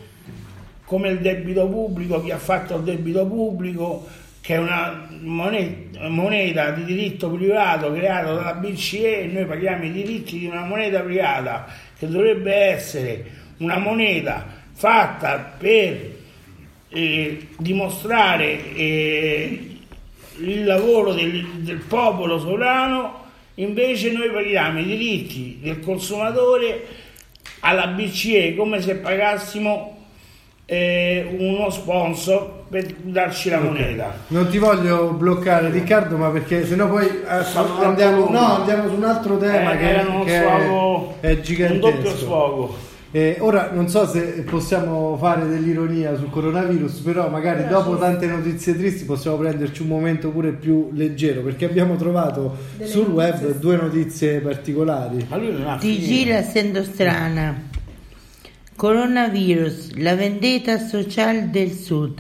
come 0.85 1.11
il 1.11 1.21
debito 1.21 1.69
pubblico, 1.69 2.21
chi 2.21 2.33
ha 2.33 2.39
fatto 2.39 2.77
il 2.77 2.83
debito 2.83 3.25
pubblico, 3.27 4.07
che 4.41 4.55
è 4.55 4.59
una 4.59 5.09
moneta, 5.21 6.09
moneta 6.09 6.71
di 6.71 6.85
diritto 6.85 7.31
privato 7.31 7.93
creata 7.93 8.33
dalla 8.33 8.55
BCE 8.55 9.23
e 9.23 9.27
noi 9.27 9.45
paghiamo 9.45 9.85
i 9.85 9.93
diritti 9.93 10.39
di 10.39 10.47
una 10.47 10.65
moneta 10.65 11.01
privata 11.01 11.67
che 11.99 12.09
dovrebbe 12.09 12.55
essere 12.55 13.25
una 13.59 13.79
moneta 13.79 14.47
fatta 14.73 15.55
per 15.59 16.17
eh, 16.89 17.49
dimostrare 17.59 18.75
eh, 18.75 19.77
il 20.39 20.65
lavoro 20.65 21.13
del, 21.13 21.47
del 21.59 21.81
popolo 21.87 22.39
sovrano, 22.39 23.25
invece 23.55 24.11
noi 24.13 24.31
paghiamo 24.31 24.81
i 24.81 24.85
diritti 24.85 25.59
del 25.61 25.81
consumatore 25.81 26.87
alla 27.61 27.89
BCE 27.89 28.55
come 28.57 28.81
se 28.81 28.97
pagassimo 28.97 30.07
eh, 30.65 31.27
uno 31.37 31.69
sponsor 31.69 32.60
per 32.71 32.87
darci 33.03 33.51
la 33.51 33.59
moneta. 33.59 34.15
Non 34.29 34.49
ti 34.49 34.59
voglio 34.59 35.09
bloccare 35.11 35.71
Riccardo, 35.71 36.17
ma 36.17 36.29
perché 36.31 36.65
sennò 36.67 36.89
poi 36.89 37.05
eh, 37.07 37.83
andiamo, 37.83 38.29
no, 38.31 38.59
andiamo 38.59 38.89
su 38.89 38.95
un 38.95 39.05
altro 39.05 39.37
tema 39.39 39.73
Eh, 39.75 39.77
che, 39.79 39.89
era 39.91 40.09
uno 40.09 40.23
che 40.25 40.39
sfogo- 40.39 41.17
è 41.21 41.31
un 41.33 41.41
gigantesco. 41.43 41.91
doppio 41.91 42.11
sfogo. 42.17 42.77
Eh, 43.13 43.39
ora 43.41 43.71
non 43.73 43.89
so 43.89 44.07
se 44.07 44.45
possiamo 44.49 45.17
fare 45.21 45.49
dell'ironia 45.49 46.15
sul 46.17 46.31
coronavirus, 46.31 46.99
però 47.01 47.29
magari 47.29 47.67
dopo 47.67 47.97
tante 47.99 48.27
notizie 48.27 48.77
tristi 48.79 49.05
possiamo 49.05 49.37
prenderci 49.37 49.83
un 49.83 49.89
momento 49.89 50.31
pure 50.31 50.53
più 50.53 50.91
leggero, 50.93 51.41
perché 51.41 51.65
abbiamo 51.65 51.97
trovato 51.97 52.57
Delle 52.77 52.89
sul 52.89 53.09
web 53.09 53.33
notizie. 53.33 53.59
due 53.59 53.77
notizie 53.77 54.39
particolari. 54.39 55.27
Ma 55.29 55.37
lui 55.39 55.51
non 55.53 55.67
ha 55.67 55.77
Ti 55.79 55.99
gira 55.99 56.37
essendo 56.37 56.85
strana. 56.85 57.63
Coronavirus, 58.77 59.97
la 59.97 60.15
vendetta 60.15 60.79
sociale 60.79 61.51
del 61.51 61.73
sud. 61.73 62.19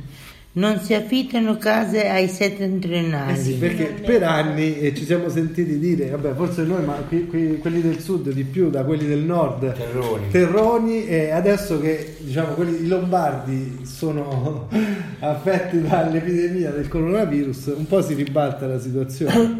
Non 0.52 0.80
si 0.80 0.94
affittano 0.94 1.58
case 1.58 2.08
ai 2.08 2.24
Eh 2.24 2.28
settentrionali. 2.28 3.40
sì, 3.40 3.52
perché 3.52 3.94
per 4.04 4.24
anni 4.24 4.80
eh, 4.80 4.92
ci 4.96 5.04
siamo 5.04 5.28
sentiti 5.28 5.78
dire, 5.78 6.08
vabbè, 6.10 6.34
forse 6.34 6.64
noi, 6.64 6.84
ma 6.84 6.94
qui- 7.06 7.26
qui- 7.28 7.58
quelli 7.58 7.80
del 7.80 8.00
sud 8.00 8.32
di 8.32 8.42
più 8.42 8.68
da 8.68 8.82
quelli 8.82 9.06
del 9.06 9.20
nord, 9.20 9.72
Terroni. 9.72 10.28
terroni, 10.28 11.06
e 11.06 11.30
adesso 11.30 11.78
che 11.80 12.16
diciamo 12.18 12.54
quelli 12.54 12.82
i 12.82 12.88
lombardi 12.88 13.78
sono 13.84 14.66
affetti 15.20 15.82
dall'epidemia 15.82 16.70
del 16.70 16.88
coronavirus, 16.88 17.72
un 17.76 17.86
po' 17.86 18.02
si 18.02 18.14
ribalta 18.14 18.66
la 18.66 18.80
situazione. 18.80 19.54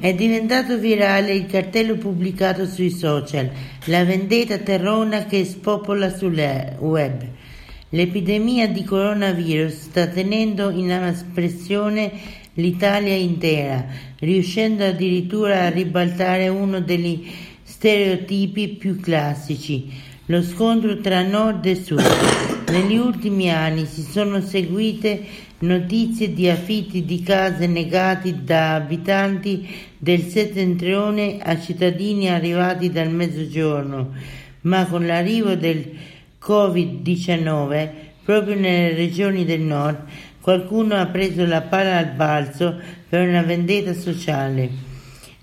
È 0.00 0.12
diventato 0.12 0.76
virale 0.76 1.34
il 1.34 1.46
cartello 1.46 1.94
pubblicato 1.94 2.66
sui 2.66 2.90
social, 2.90 3.48
la 3.84 4.04
vendetta 4.04 4.58
terrona 4.58 5.24
che 5.26 5.44
spopola 5.44 6.12
sul 6.12 6.34
web. 6.80 7.22
L'epidemia 7.94 8.68
di 8.68 8.84
coronavirus 8.84 9.74
sta 9.74 10.06
tenendo 10.06 10.70
in 10.70 10.90
espressione 10.90 12.10
l'Italia 12.54 13.14
intera, 13.14 13.84
riuscendo 14.18 14.82
addirittura 14.82 15.64
a 15.64 15.68
ribaltare 15.68 16.48
uno 16.48 16.80
degli 16.80 17.30
stereotipi 17.62 18.68
più 18.68 18.98
classici, 18.98 19.90
lo 20.26 20.42
scontro 20.42 21.02
tra 21.02 21.20
nord 21.20 21.66
e 21.66 21.74
sud. 21.74 22.02
Negli 22.70 22.96
ultimi 22.96 23.50
anni 23.50 23.84
si 23.84 24.00
sono 24.00 24.40
seguite 24.40 25.22
notizie 25.58 26.32
di 26.32 26.48
affitti 26.48 27.04
di 27.04 27.22
case 27.22 27.66
negati 27.66 28.42
da 28.42 28.74
abitanti 28.74 29.68
del 29.98 30.22
settentrione 30.22 31.40
a 31.42 31.60
cittadini 31.60 32.30
arrivati 32.30 32.90
dal 32.90 33.10
mezzogiorno, 33.10 34.12
ma 34.62 34.86
con 34.86 35.04
l'arrivo 35.06 35.56
del 35.56 35.90
Covid-19 36.42 37.90
proprio 38.24 38.54
nelle 38.54 38.94
regioni 38.94 39.44
del 39.44 39.60
nord 39.60 39.98
qualcuno 40.40 40.96
ha 40.96 41.06
preso 41.06 41.46
la 41.46 41.62
palla 41.62 41.98
al 41.98 42.10
balzo 42.10 42.78
per 43.08 43.28
una 43.28 43.42
vendetta 43.42 43.94
sociale. 43.94 44.90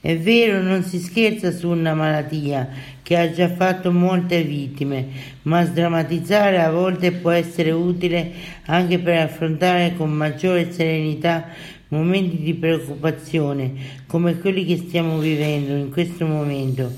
È 0.01 0.17
vero, 0.17 0.61
non 0.61 0.83
si 0.83 0.99
scherza 0.99 1.51
su 1.51 1.69
una 1.69 1.93
malattia 1.93 2.69
che 3.01 3.17
ha 3.17 3.31
già 3.31 3.49
fatto 3.49 3.91
molte 3.91 4.43
vittime, 4.43 5.07
ma 5.43 5.65
sdrammatizzare 5.65 6.61
a 6.61 6.71
volte 6.71 7.11
può 7.11 7.31
essere 7.31 7.71
utile 7.71 8.31
anche 8.65 8.99
per 8.99 9.17
affrontare 9.17 9.95
con 9.95 10.11
maggiore 10.11 10.71
serenità 10.71 11.47
momenti 11.89 12.37
di 12.37 12.53
preoccupazione 12.53 13.73
come 14.05 14.37
quelli 14.37 14.65
che 14.65 14.77
stiamo 14.77 15.17
vivendo 15.17 15.73
in 15.73 15.91
questo 15.91 16.25
momento. 16.25 16.91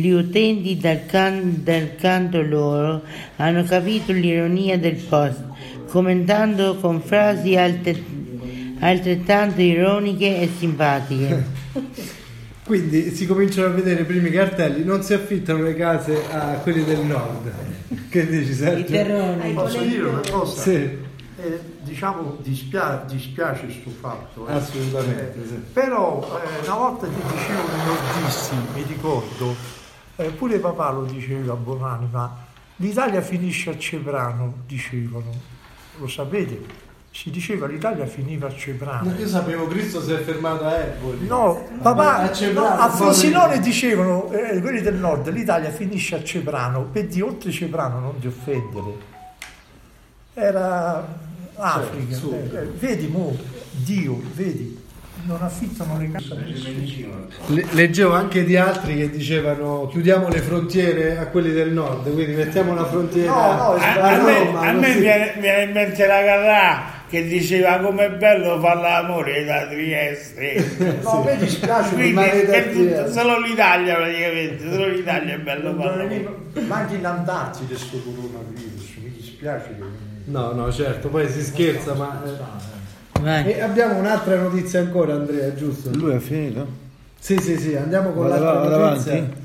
Gli 0.00 0.10
utenti 0.10 0.76
dal, 0.78 1.06
can- 1.06 1.60
dal 1.64 1.94
canto 1.96 2.40
loro 2.42 3.02
hanno 3.36 3.64
capito 3.64 4.12
l'ironia 4.12 4.78
del 4.78 4.94
post, 4.96 5.40
commentando 5.88 6.76
con 6.76 7.00
frasi 7.00 7.56
alte- 7.56 8.02
altrettanto 8.80 9.60
ironiche 9.60 10.40
e 10.40 10.48
simpatiche. 10.56 11.44
Quindi 12.64 13.14
si 13.14 13.26
cominciano 13.26 13.68
a 13.68 13.70
vedere 13.70 14.02
i 14.02 14.04
primi 14.04 14.30
cartelli, 14.30 14.84
non 14.84 15.02
si 15.02 15.14
affittano 15.14 15.62
le 15.62 15.74
case 15.74 16.22
a 16.30 16.58
quelli 16.62 16.84
del 16.84 17.00
nord. 17.00 17.50
Che 18.10 18.26
dici 18.26 18.50
I 18.50 18.54
Sergio? 18.54 18.84
terroni. 18.92 19.52
Posso 19.54 19.80
dire 19.80 20.02
una 20.02 20.20
cosa? 20.30 20.60
Sì, 20.60 20.72
Eh, 20.74 21.60
diciamo 21.82 22.36
dispia- 22.42 23.04
dispiace 23.08 23.64
questo 23.64 23.90
fatto. 23.98 24.46
eh. 24.48 24.52
assolutamente. 24.52 25.34
Eh, 25.42 25.46
sì. 25.46 25.54
Però 25.72 26.38
eh, 26.42 26.66
una 26.66 26.74
volta 26.76 27.06
ti 27.06 27.14
dicevano 27.14 27.68
i 27.68 27.86
nordisti, 27.86 28.56
mi 28.74 28.84
ricordo, 28.86 29.54
eh, 30.18 30.30
pure 30.30 30.58
papà 30.58 30.90
lo 30.90 31.04
diceva 31.04 31.52
a 31.52 31.56
Buonanima, 31.56 32.36
l'Italia 32.76 33.20
finisce 33.20 33.70
a 33.70 33.78
Ceprano, 33.78 34.54
dicevano, 34.66 35.30
lo 35.98 36.08
sapete? 36.08 36.86
Si 37.10 37.30
diceva 37.30 37.66
l'Italia 37.66 38.04
finiva 38.06 38.48
a 38.48 38.54
Ceprano. 38.54 39.12
Io 39.16 39.26
sapevo 39.26 39.66
Cristo 39.66 40.02
si 40.02 40.12
è 40.12 40.18
fermato 40.18 40.64
a 40.64 40.76
Eboli. 40.76 41.26
No, 41.26 41.66
papà, 41.80 42.16
a 42.16 42.26
no, 42.26 42.32
Ceprano, 42.32 42.66
a 42.80 42.86
poi- 42.88 42.96
Frosinone 42.96 43.60
dicevano, 43.60 44.30
eh, 44.32 44.60
quelli 44.60 44.80
del 44.80 44.94
nord, 44.96 45.28
l'Italia 45.30 45.70
finisce 45.70 46.16
a 46.16 46.22
Ceprano, 46.22 46.82
per 46.82 47.06
di 47.06 47.20
oltre 47.20 47.50
Ceprano 47.50 48.00
non 48.00 48.18
ti 48.18 48.26
offendere. 48.26 49.16
Era 50.34 51.06
Africa. 51.54 52.14
su. 52.14 52.32
eh, 52.32 52.56
eh, 52.56 52.64
vedi, 52.66 53.06
mo, 53.08 53.36
Dio, 53.70 54.20
vedi, 54.34 54.86
non 55.26 55.42
affittano 55.42 55.98
le 55.98 56.10
case. 56.10 56.36
Le- 57.46 57.66
leggevo 57.72 58.12
anche 58.14 58.44
di 58.44 58.56
altri 58.56 58.96
che 58.96 59.10
dicevano 59.10 59.86
chiudiamo 59.88 60.28
le 60.28 60.40
frontiere 60.40 61.18
a 61.18 61.26
quelli 61.26 61.52
del 61.52 61.70
nord, 61.72 62.12
quindi 62.12 62.32
mettiamo 62.34 62.74
la 62.74 62.86
frontiera 62.86 63.30
No, 63.32 63.52
no, 63.56 63.62
A, 63.74 63.92
a 64.00 64.22
me, 64.22 64.38
Roma, 64.44 64.60
a 64.60 64.72
me 64.72 64.86
così. 64.86 64.98
viene, 65.00 65.34
viene 65.38 65.62
in 65.64 65.70
mente 65.72 66.06
la 66.06 66.22
Carrà 66.24 66.82
che 67.08 67.26
diceva 67.26 67.78
com'è 67.78 68.10
bello 68.10 68.60
fare 68.60 68.80
l'amore 68.80 69.44
da 69.44 69.66
Trieste. 69.66 70.76
No, 71.02 71.10
a 71.20 71.24
me 71.24 71.36
dispiace, 71.36 71.94
Quindi 71.94 72.14
per 72.46 72.68
tutto- 72.70 73.10
solo 73.10 73.40
l'Italia 73.40 73.94
praticamente, 73.96 74.70
solo 74.70 74.86
l'Italia 74.88 75.34
è 75.34 75.38
bello 75.38 75.74
fare 75.74 76.26
ma 76.66 76.76
anche 76.76 76.94
in 76.96 77.06
Antartide 77.06 77.76
sto 77.76 77.98
coronavirus, 78.02 78.94
mi 79.02 79.12
dispiace. 79.16 79.68
che- 79.78 80.06
No, 80.30 80.52
no, 80.52 80.70
certo, 80.72 81.08
poi 81.08 81.28
si 81.30 81.42
scherza, 81.42 81.94
ma... 81.94 82.22
eh. 82.24 82.76
Vai. 83.20 83.52
E 83.52 83.60
abbiamo 83.60 83.98
un'altra 83.98 84.40
notizia 84.40 84.80
ancora, 84.80 85.14
Andrea, 85.14 85.54
giusto? 85.54 85.90
Lui 85.94 86.14
ha 86.14 86.20
finito? 86.20 86.66
Sì, 87.18 87.38
sì, 87.38 87.58
sì, 87.58 87.74
andiamo 87.74 88.10
con 88.10 88.28
Vado, 88.28 88.42
l'altra 88.44 88.68
vado 88.68 88.84
notizia. 88.90 89.12
avanti? 89.12 89.36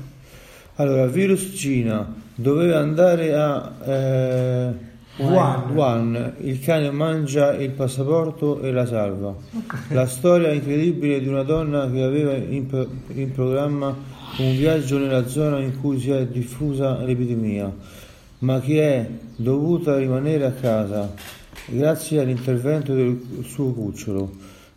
Allora, 0.76 1.06
virus 1.06 1.52
Cina 1.54 2.12
doveva 2.34 2.78
andare 2.78 3.34
a 3.34 3.72
eh, 3.84 4.72
Wuhan. 5.16 5.70
Wuhan. 5.72 6.34
Il 6.40 6.60
cane 6.60 6.90
mangia 6.90 7.54
il 7.54 7.70
passaporto 7.70 8.60
e 8.60 8.72
la 8.72 8.86
salva. 8.86 9.34
La 9.88 10.06
storia 10.06 10.50
incredibile 10.50 11.20
di 11.20 11.28
una 11.28 11.42
donna 11.42 11.90
che 11.90 12.02
aveva 12.02 12.34
in, 12.34 12.66
pro- 12.66 12.88
in 13.08 13.30
programma 13.32 13.94
un 14.38 14.56
viaggio 14.56 14.98
nella 14.98 15.26
zona 15.28 15.60
in 15.60 15.80
cui 15.80 16.00
si 16.00 16.10
è 16.10 16.26
diffusa 16.26 16.98
l'epidemia, 16.98 17.72
ma 18.38 18.60
che 18.60 18.82
è 18.82 19.08
dovuta 19.36 19.96
rimanere 19.96 20.44
a 20.44 20.50
casa 20.52 21.12
grazie 21.66 22.20
all'intervento 22.20 22.94
del 22.94 23.44
suo 23.44 23.72
cucciolo. 23.72 24.30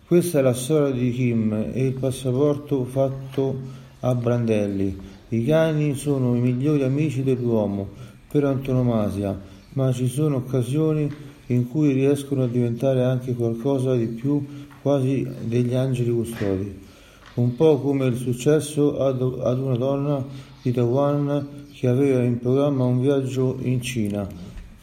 Questa 0.06 0.40
è 0.40 0.42
la 0.42 0.54
storia 0.54 0.94
di 0.94 1.12
Kim 1.12 1.72
e 1.74 1.86
il 1.88 1.94
passaporto 1.94 2.86
fatto 2.86 3.56
a 4.00 4.16
brandelli. 4.16 4.98
I 5.30 5.44
cani 5.44 5.96
sono 5.96 6.36
i 6.36 6.40
migliori 6.40 6.84
amici 6.84 7.24
dell'uomo 7.24 7.90
per 8.32 8.46
antonomasia, 8.46 9.38
ma 9.74 9.92
ci 9.92 10.08
sono 10.08 10.38
occasioni 10.38 11.12
in 11.48 11.68
cui 11.68 11.92
riescono 11.92 12.44
a 12.44 12.48
diventare 12.48 13.04
anche 13.04 13.34
qualcosa 13.34 13.96
di 13.96 14.08
più, 14.08 14.46
quasi 14.82 15.28
degli 15.44 15.74
angeli 15.74 16.12
custodi. 16.12 16.80
Un 17.36 17.56
po' 17.56 17.80
come 17.80 18.06
il 18.06 18.16
successo 18.16 19.00
ad, 19.00 19.22
una 19.22 19.76
donna 19.76 20.26
di 20.62 20.72
Taiwan 20.72 21.66
che 21.74 21.88
aveva 21.88 22.24
in 22.24 22.40
programma 22.40 22.86
un 22.86 23.02
viaggio 23.02 23.58
in 23.62 23.82
Cina. 23.82 24.28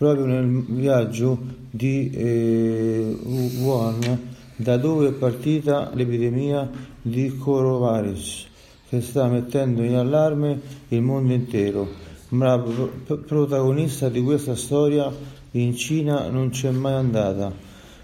Proprio 0.05 0.27
nel 0.27 0.65
viaggio 0.69 1.39
di 1.71 2.11
eh, 2.11 3.17
Wuhan, 3.63 4.35
da 4.55 4.77
dove 4.77 5.09
è 5.09 5.13
partita 5.13 5.93
l'epidemia 5.95 6.71
di 7.01 7.35
coronavirus 7.39 8.47
che 8.87 9.01
sta 9.01 9.27
mettendo 9.29 9.83
in 9.83 9.95
allarme 9.95 10.61
il 10.89 11.01
mondo 11.01 11.33
intero, 11.33 11.89
ma 12.29 12.55
la 12.55 12.63
protagonista 13.17 14.11
di 14.11 14.21
questa 14.21 14.55
storia 14.57 15.11
in 15.53 15.75
Cina 15.75 16.29
non 16.29 16.51
c'è 16.51 16.71
mai 16.71 16.93
andata. 16.93 17.51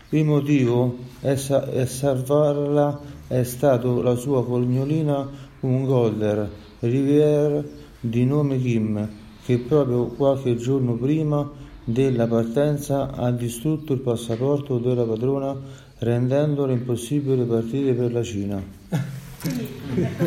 Il 0.09 0.25
motivo 0.25 0.97
è, 1.21 1.37
sa- 1.37 1.69
è 1.69 1.85
salvarla 1.85 2.99
è 3.27 3.43
stato 3.43 4.01
la 4.01 4.15
sua 4.15 4.43
cognolina, 4.43 5.29
un 5.61 5.85
golden 5.85 6.49
rivier 6.79 7.63
di 8.01 8.25
nome 8.25 8.59
Kim, 8.59 9.07
che 9.45 9.59
proprio 9.59 10.07
qualche 10.07 10.57
giorno 10.57 10.95
prima 10.95 11.60
della 11.85 12.27
partenza 12.27 13.11
ha 13.13 13.31
distrutto 13.31 13.93
il 13.93 14.01
passaporto 14.01 14.79
della 14.79 15.05
padrona 15.05 15.57
rendendolo 15.99 16.73
impossibile 16.73 17.45
partire 17.45 17.93
per 17.93 18.13
la 18.13 18.23
Cina. 18.23 18.63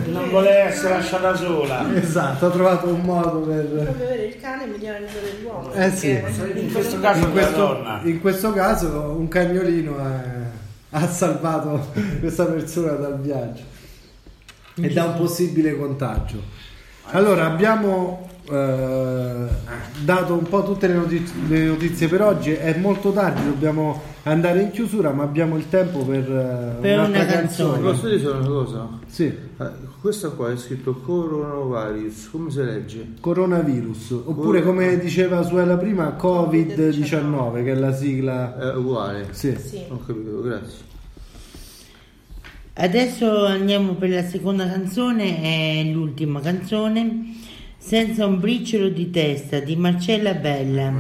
Non 0.06 0.30
voleva 0.30 0.64
essere 0.70 0.96
lasciata 0.96 1.36
sola. 1.36 1.94
Esatto, 1.96 2.48
ha 2.48 2.50
trovato 2.50 2.88
un 2.88 3.02
modo 3.02 3.40
per... 3.42 3.66
Proprio 3.66 4.06
avere 4.06 4.26
il 4.26 4.40
cane 4.40 4.64
è 4.64 4.68
migliore 4.68 5.00
dell'uomo. 5.00 5.72
Eh 5.74 5.92
sì, 5.92 6.10
In 6.10 6.72
questo 6.72 7.00
caso 7.00 7.26
in 7.26 7.32
questo, 7.32 7.84
in 8.04 8.22
questo 8.22 8.52
caso 8.54 9.16
un 9.18 9.28
cagnolino 9.28 9.98
è- 10.00 10.42
ha 10.96 11.08
salvato 11.08 11.88
questa 12.20 12.46
persona 12.46 12.92
dal 12.92 13.20
viaggio 13.20 13.64
e 14.76 14.90
da 14.90 15.06
un 15.06 15.16
possibile 15.16 15.76
contagio. 15.76 16.42
Allora 17.12 17.46
abbiamo 17.46 18.28
eh, 18.50 19.48
dato 20.04 20.34
un 20.34 20.44
po' 20.44 20.64
tutte 20.64 20.88
le 20.88 20.94
notizie, 20.96 21.36
le 21.48 21.64
notizie 21.66 22.08
per 22.08 22.22
oggi, 22.22 22.52
è 22.52 22.78
molto 22.78 23.12
tardi, 23.12 23.44
dobbiamo 23.46 24.02
andare 24.24 24.62
in 24.62 24.72
chiusura 24.72 25.12
ma 25.12 25.24
abbiamo 25.24 25.58
il 25.58 25.68
tempo 25.70 26.00
per, 26.06 26.20
eh, 26.30 26.78
Per 26.82 26.98
un'altra 26.98 27.24
una 27.24 27.32
canzone. 27.32 27.80
Posso 27.82 28.08
dire 28.08 28.20
solo 28.20 28.38
una 28.40 28.48
cosa? 28.48 28.90
Sì, 29.08 29.26
Eh, 29.26 29.92
Questo 30.02 30.34
qua 30.36 30.52
è 30.52 30.58
scritto 30.58 30.94
coronavirus, 30.96 32.30
come 32.32 32.50
si 32.52 32.62
legge? 32.64 33.08
coronavirus, 33.22 34.12
oppure 34.26 34.62
come 34.62 34.98
diceva 35.00 35.44
Suela 35.44 35.78
prima, 35.78 36.16
Covid-19 36.20 37.64
che 37.64 37.72
è 37.72 37.76
la 37.76 37.94
sigla... 37.94 38.58
È 38.58 38.76
uguale. 38.76 39.28
Sì. 39.32 39.56
Sì. 39.58 39.82
Ho 39.90 40.00
capito, 40.06 40.42
grazie. 40.42 40.92
Adesso 42.76 43.46
andiamo 43.46 43.94
per 43.94 44.10
la 44.10 44.24
seconda 44.24 44.68
canzone, 44.68 45.42
è 45.42 45.84
l'ultima 45.94 46.40
canzone, 46.42 47.36
Senza 47.86 48.26
un 48.26 48.40
briciolo 48.40 48.88
di 48.88 49.12
testa 49.12 49.60
di 49.60 49.76
Marcella 49.76 50.34
Bella. 50.36 50.94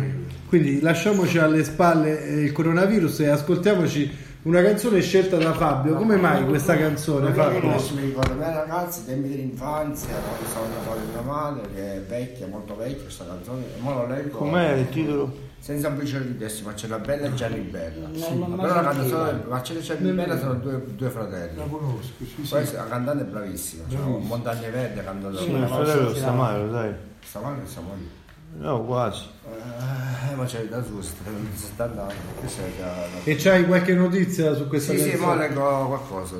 Quindi 0.49 0.81
lasciamoci 0.81 1.37
alle 1.37 1.63
spalle 1.63 2.21
eh, 2.27 2.41
il 2.41 2.51
coronavirus 2.51 3.21
e 3.21 3.29
ascoltiamoci 3.29 4.11
una 4.41 4.61
canzone 4.61 4.99
scelta 5.01 5.37
da 5.37 5.53
Fabio. 5.53 5.95
Come 5.95 6.17
mai 6.17 6.45
questa 6.45 6.75
canzone, 6.75 7.31
Fabio? 7.31 7.61
conosco, 7.61 7.95
mi 7.95 8.01
ricordo 8.01 8.33
me 8.33 8.53
ragazzi, 8.53 9.05
tempi 9.05 9.29
dell'infanzia, 9.29 10.13
quando 10.13 10.45
stavo 10.45 10.65
nella 10.67 10.81
cuore 10.81 10.99
di 10.99 11.07
mia 11.07 11.21
madre, 11.21 11.69
che 11.73 11.95
è 11.95 12.01
vecchia, 12.01 12.47
molto 12.47 12.75
vecchia 12.75 13.01
questa 13.03 13.25
canzone, 13.27 13.63
mo 13.79 13.93
lo 13.93 14.05
leggo. 14.05 14.37
Com'è 14.37 14.73
il 14.73 14.89
titolo? 14.89 15.42
Senza 15.63 15.87
un 15.87 15.95
briciolo 15.95 16.25
di 16.25 16.37
testa, 16.37 16.65
Marcella 16.65 16.99
Bella 16.99 17.27
e 17.27 17.33
Gianni 17.35 17.59
Bella. 17.61 18.09
Però 18.09 18.81
la 18.81 18.81
canzone, 18.81 19.43
Marcella 19.47 19.79
e 19.79 19.81
Gianni 19.81 20.11
Bella 20.11 20.37
sono 20.37 20.55
due, 20.55 20.83
due 20.93 21.09
fratelli. 21.09 21.55
La 21.55 21.63
conosco, 21.63 22.11
sì, 22.17 22.35
sì. 22.43 22.49
Questa 22.49 22.83
la 22.83 22.89
cantante 22.89 23.23
è 23.23 23.25
bravissima, 23.27 23.83
cioè, 23.89 23.99
Montagne 24.01 24.69
Verde 24.69 24.99
ha 24.99 25.03
cantato 25.03 25.37
Sì, 25.37 25.51
mio 25.51 25.65
fratello 25.65 26.13
sta 26.13 26.31
male, 26.31 26.65
lo 26.65 26.71
sai? 26.73 26.93
Stamane 27.23 27.65
siamo 27.65 27.93
lì. 27.95 28.09
No, 28.59 28.83
quasi. 28.83 29.23
Eh, 30.29 30.35
ma 30.35 30.43
c'è 30.43 30.65
da 30.67 30.83
giusto, 30.85 31.15
70 31.55 32.01
anni. 32.01 32.13
Che 32.41 32.47
sei 32.49 32.73
da- 32.77 33.05
E 33.23 33.35
c'hai 33.37 33.65
qualche 33.65 33.93
notizia 33.93 34.53
su 34.55 34.67
questa 34.67 34.91
Sì, 34.91 34.99
sì, 34.99 35.11
ma 35.15 35.37
canzone? 35.37 35.47
leggo 35.47 35.85
qualcosa. 35.87 36.35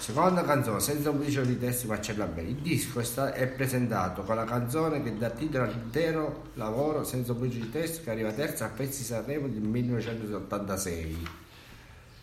Seconda 0.00 0.42
canzone, 0.44 0.80
senza 0.80 1.10
un 1.10 1.18
briciolo 1.18 1.44
di 1.44 1.58
testi 1.58 1.86
Marcella 1.86 2.24
Bella. 2.24 2.48
Il 2.48 2.54
disco 2.54 3.00
è, 3.00 3.46
presentato 3.48 4.22
con 4.22 4.34
la 4.34 4.44
canzone 4.44 5.02
che 5.02 5.14
dà 5.18 5.28
titolo 5.28 5.64
all'intero 5.64 6.44
lavoro 6.54 7.04
senza 7.04 7.32
un 7.32 7.40
briciolo 7.40 7.64
di 7.64 7.70
testi 7.70 8.02
che 8.02 8.10
arriva 8.10 8.32
terza 8.32 8.64
a 8.64 8.68
Pezzi 8.70 9.04
Sanremo 9.04 9.46
del 9.46 9.60
1986. 9.60 11.28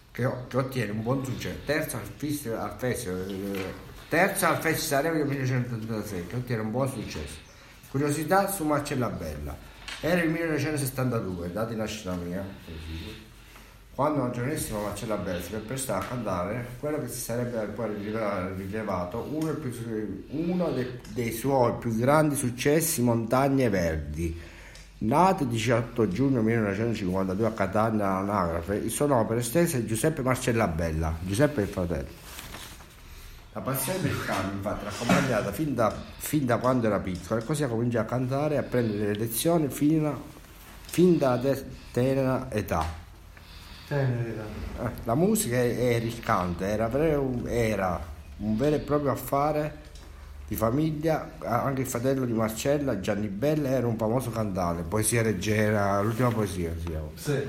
Che, 0.09 0.25
ottiene 0.25 0.91
un 0.91 1.03
buon 1.03 1.23
successo. 1.23 1.59
Terza 1.65 1.97
al 1.97 2.09
festival, 2.15 2.61
al 2.61 2.77
eh, 2.81 4.59
Festival 4.59 5.03
del 5.03 5.27
1986, 5.27 6.25
che 6.25 6.35
ottiene 6.35 6.61
un 6.63 6.71
buon 6.71 6.89
successo. 6.89 7.37
Curiosità 7.91 8.49
su 8.49 8.63
Marcella 8.63 9.09
Bella. 9.09 9.55
Era 10.01 10.23
il 10.23 10.31
1972, 10.31 11.51
data 11.51 11.69
di 11.69 11.75
nascita 11.75 12.15
mia. 12.15 12.43
Quando 13.97 14.19
una 14.21 14.29
giovanissima 14.29 14.79
Marcella 14.79 15.15
Bella 15.15 15.41
si 15.41 15.53
prestava 15.65 16.03
a 16.03 16.07
cantare 16.07 16.67
quello 16.79 16.99
che 16.99 17.07
si 17.07 17.19
sarebbe 17.19 17.65
poi 17.73 17.95
rivela- 17.95 18.53
rilevato 18.55 19.27
uno, 19.31 19.51
più- 19.53 20.23
uno 20.29 20.69
dei, 20.69 20.99
dei 21.07 21.31
suoi 21.31 21.73
più 21.79 21.95
grandi 21.95 22.35
successi, 22.35 23.01
Montagne 23.01 23.69
Verdi. 23.69 24.39
Nato 24.99 25.45
il 25.45 25.49
18 25.49 26.09
giugno 26.09 26.43
1952 26.43 27.47
a 27.47 27.51
Catania 27.53 28.17
all'anagrafe, 28.17 28.81
per 29.25 29.37
estesa 29.37 29.79
è 29.79 29.83
Giuseppe 29.83 30.21
Marcella 30.21 30.67
Bella, 30.67 31.15
Giuseppe 31.21 31.61
il 31.61 31.67
fratello. 31.67 32.07
La 33.53 33.61
passione 33.61 33.97
per 33.97 34.11
il 34.11 34.25
canto, 34.25 34.55
infatti, 34.57 34.83
l'ha 34.83 34.91
accompagnata 34.91 35.51
fin 35.51 35.73
da, 35.73 35.91
fin 36.17 36.45
da 36.45 36.57
quando 36.59 36.85
era 36.85 36.99
piccola 36.99 37.39
e 37.41 37.43
così 37.43 37.63
ha 37.63 37.67
cominciato 37.67 38.05
a 38.05 38.09
cantare 38.15 38.53
e 38.53 38.57
a 38.59 38.63
prendere 38.63 39.13
le 39.13 39.17
lezioni 39.17 39.69
fino, 39.69 40.21
fin 40.85 41.17
da 41.17 41.39
te- 41.39 41.65
tenera 41.91 42.45
età. 42.51 43.05
Eh, 43.89 44.33
La 45.05 45.15
musica 45.15 45.55
era 45.57 46.03
il 46.03 46.19
canto, 46.19 46.63
era, 46.63 46.91
era 47.47 47.99
un 48.39 48.57
vero 48.57 48.75
e 48.75 48.79
proprio 48.79 49.11
affare 49.11 49.85
di 50.47 50.55
famiglia, 50.55 51.31
anche 51.39 51.81
il 51.81 51.87
fratello 51.87 52.25
di 52.25 52.33
Marcella, 52.33 52.99
Gianni 52.99 53.27
Bella, 53.27 53.69
era 53.69 53.87
un 53.87 53.97
famoso 53.97 54.29
cantante, 54.29 54.83
poesia 54.83 55.21
leggera, 55.21 55.99
l'ultima 56.01 56.29
poesia 56.29 56.71
si 56.77 56.85
chiama. 56.85 57.07
Sì. 57.15 57.43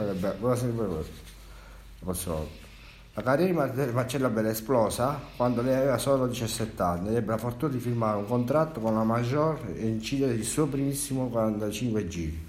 La 3.15 3.23
carriera 3.23 3.51
di 3.51 3.57
Mar- 3.57 3.93
Marcella 3.93 4.29
Bella 4.29 4.49
è 4.49 4.51
esplosa 4.53 5.21
quando 5.37 5.61
lei 5.63 5.75
aveva 5.75 5.99
solo 5.99 6.27
17 6.29 6.81
anni 6.83 7.09
ed 7.09 7.17
ebbe 7.17 7.33
la 7.33 7.39
fortuna 7.39 7.73
di 7.73 7.81
firmare 7.81 8.17
un 8.17 8.27
contratto 8.27 8.81
con 8.81 8.95
la 8.95 9.03
Major 9.03 9.59
e 9.75 9.87
incidere 9.87 10.33
il 10.35 10.45
suo 10.45 10.67
primissimo 10.67 11.29
45 11.29 12.09
giri. 12.09 12.47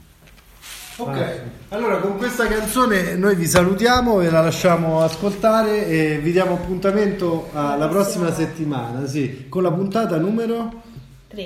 Ok, 1.02 1.42
allora 1.70 1.98
con 2.00 2.18
questa 2.18 2.46
canzone 2.48 3.16
noi 3.16 3.36
vi 3.36 3.46
salutiamo 3.46 4.20
e 4.22 4.30
la 4.30 4.42
lasciamo 4.42 5.02
ascoltare 5.02 5.88
e 5.88 6.20
vi 6.22 6.32
diamo 6.34 6.56
appuntamento 6.56 7.50
alla 7.54 7.88
prossima 7.88 8.34
settimana, 8.34 9.08
sì, 9.08 9.46
con 9.48 9.64
la 9.64 9.72
puntata 9.72 10.18
numero... 10.18 10.88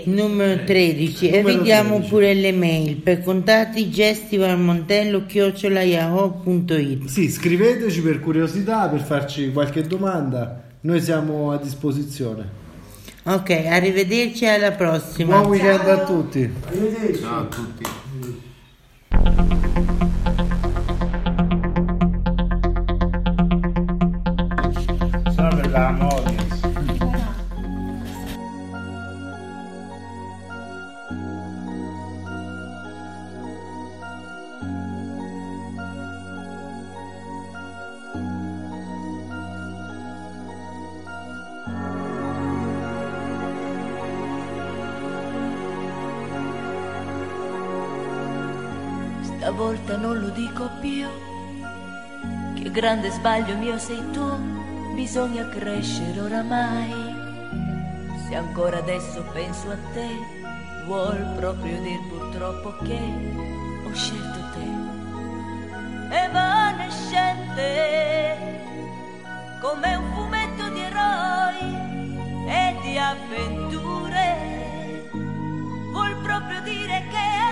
Numero 0.05 0.63
13 0.63 1.27
e 1.27 1.41
Numero 1.41 1.57
vediamo 1.57 1.89
13. 1.95 2.09
pure 2.09 2.33
le 2.33 2.51
mail 2.53 2.95
per 2.95 3.21
contatti 3.21 3.89
gestivalmontello 3.89 5.25
chiocciolaiaho.it 5.25 7.05
Sì, 7.05 7.29
scriveteci 7.29 8.01
per 8.01 8.21
curiosità, 8.21 8.87
per 8.87 9.01
farci 9.01 9.51
qualche 9.51 9.85
domanda, 9.85 10.63
noi 10.81 11.01
siamo 11.01 11.51
a 11.51 11.57
disposizione. 11.57 12.61
Ok, 13.23 13.49
arrivederci 13.51 14.45
alla 14.45 14.71
prossima. 14.71 15.37
Buon 15.37 15.49
weekend 15.51 15.87
a 15.87 16.03
tutti. 16.05 16.49
Arrivederci. 16.65 17.21
Ciao 17.21 17.39
a 17.39 17.45
tutti. 17.45 17.83
Sono 25.73 25.87
per 25.87 25.97
la 25.97 26.07
audience. 26.07 26.61
Stavolta 49.37 49.97
non 49.97 50.19
lo 50.19 50.29
dico 50.29 50.69
più, 50.79 51.07
che 52.53 52.71
grande 52.71 53.09
sbaglio 53.09 53.57
mio 53.57 53.77
sei 53.79 54.01
tu, 54.11 54.52
bisogna 54.93 55.47
crescere 55.49 56.19
oramai. 56.19 56.93
Se 58.27 58.35
ancora 58.35 58.77
adesso 58.77 59.23
penso 59.33 59.69
a 59.71 59.77
te, 59.93 60.09
vuol 60.85 61.33
proprio 61.35 61.81
dir 61.81 61.99
purtroppo 62.09 62.75
che 62.83 62.99
ho 63.85 63.93
scelto 63.93 64.39
te. 64.53 64.67
Evanescente, 66.15 67.61
come 69.61 69.95
un 69.95 70.13
fumetto 70.13 70.69
di 70.69 70.81
eroi 70.81 71.77
e 72.47 72.75
di 72.81 72.97
avventure, 72.97 74.37
vuol 75.91 76.15
proprio 76.21 76.61
dire 76.61 77.03
che 77.09 77.42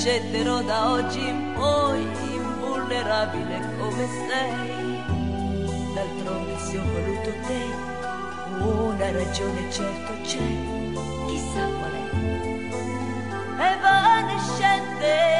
t'accetterò 0.00 0.62
da 0.62 0.92
oggi 0.92 1.28
in 1.28 1.52
poi 1.54 2.00
invulnerabile 2.00 3.60
come 3.78 4.08
sei. 4.08 5.04
D'altronde 5.92 6.56
se 6.56 6.78
ho 6.78 6.84
voluto 6.84 7.30
te 7.46 7.60
una 8.64 9.10
ragione 9.12 9.70
certo 9.70 10.12
c'è 10.22 10.38
chissà 11.26 11.66
qual 11.66 11.92
è. 11.92 12.04
Evanescente 13.74 15.39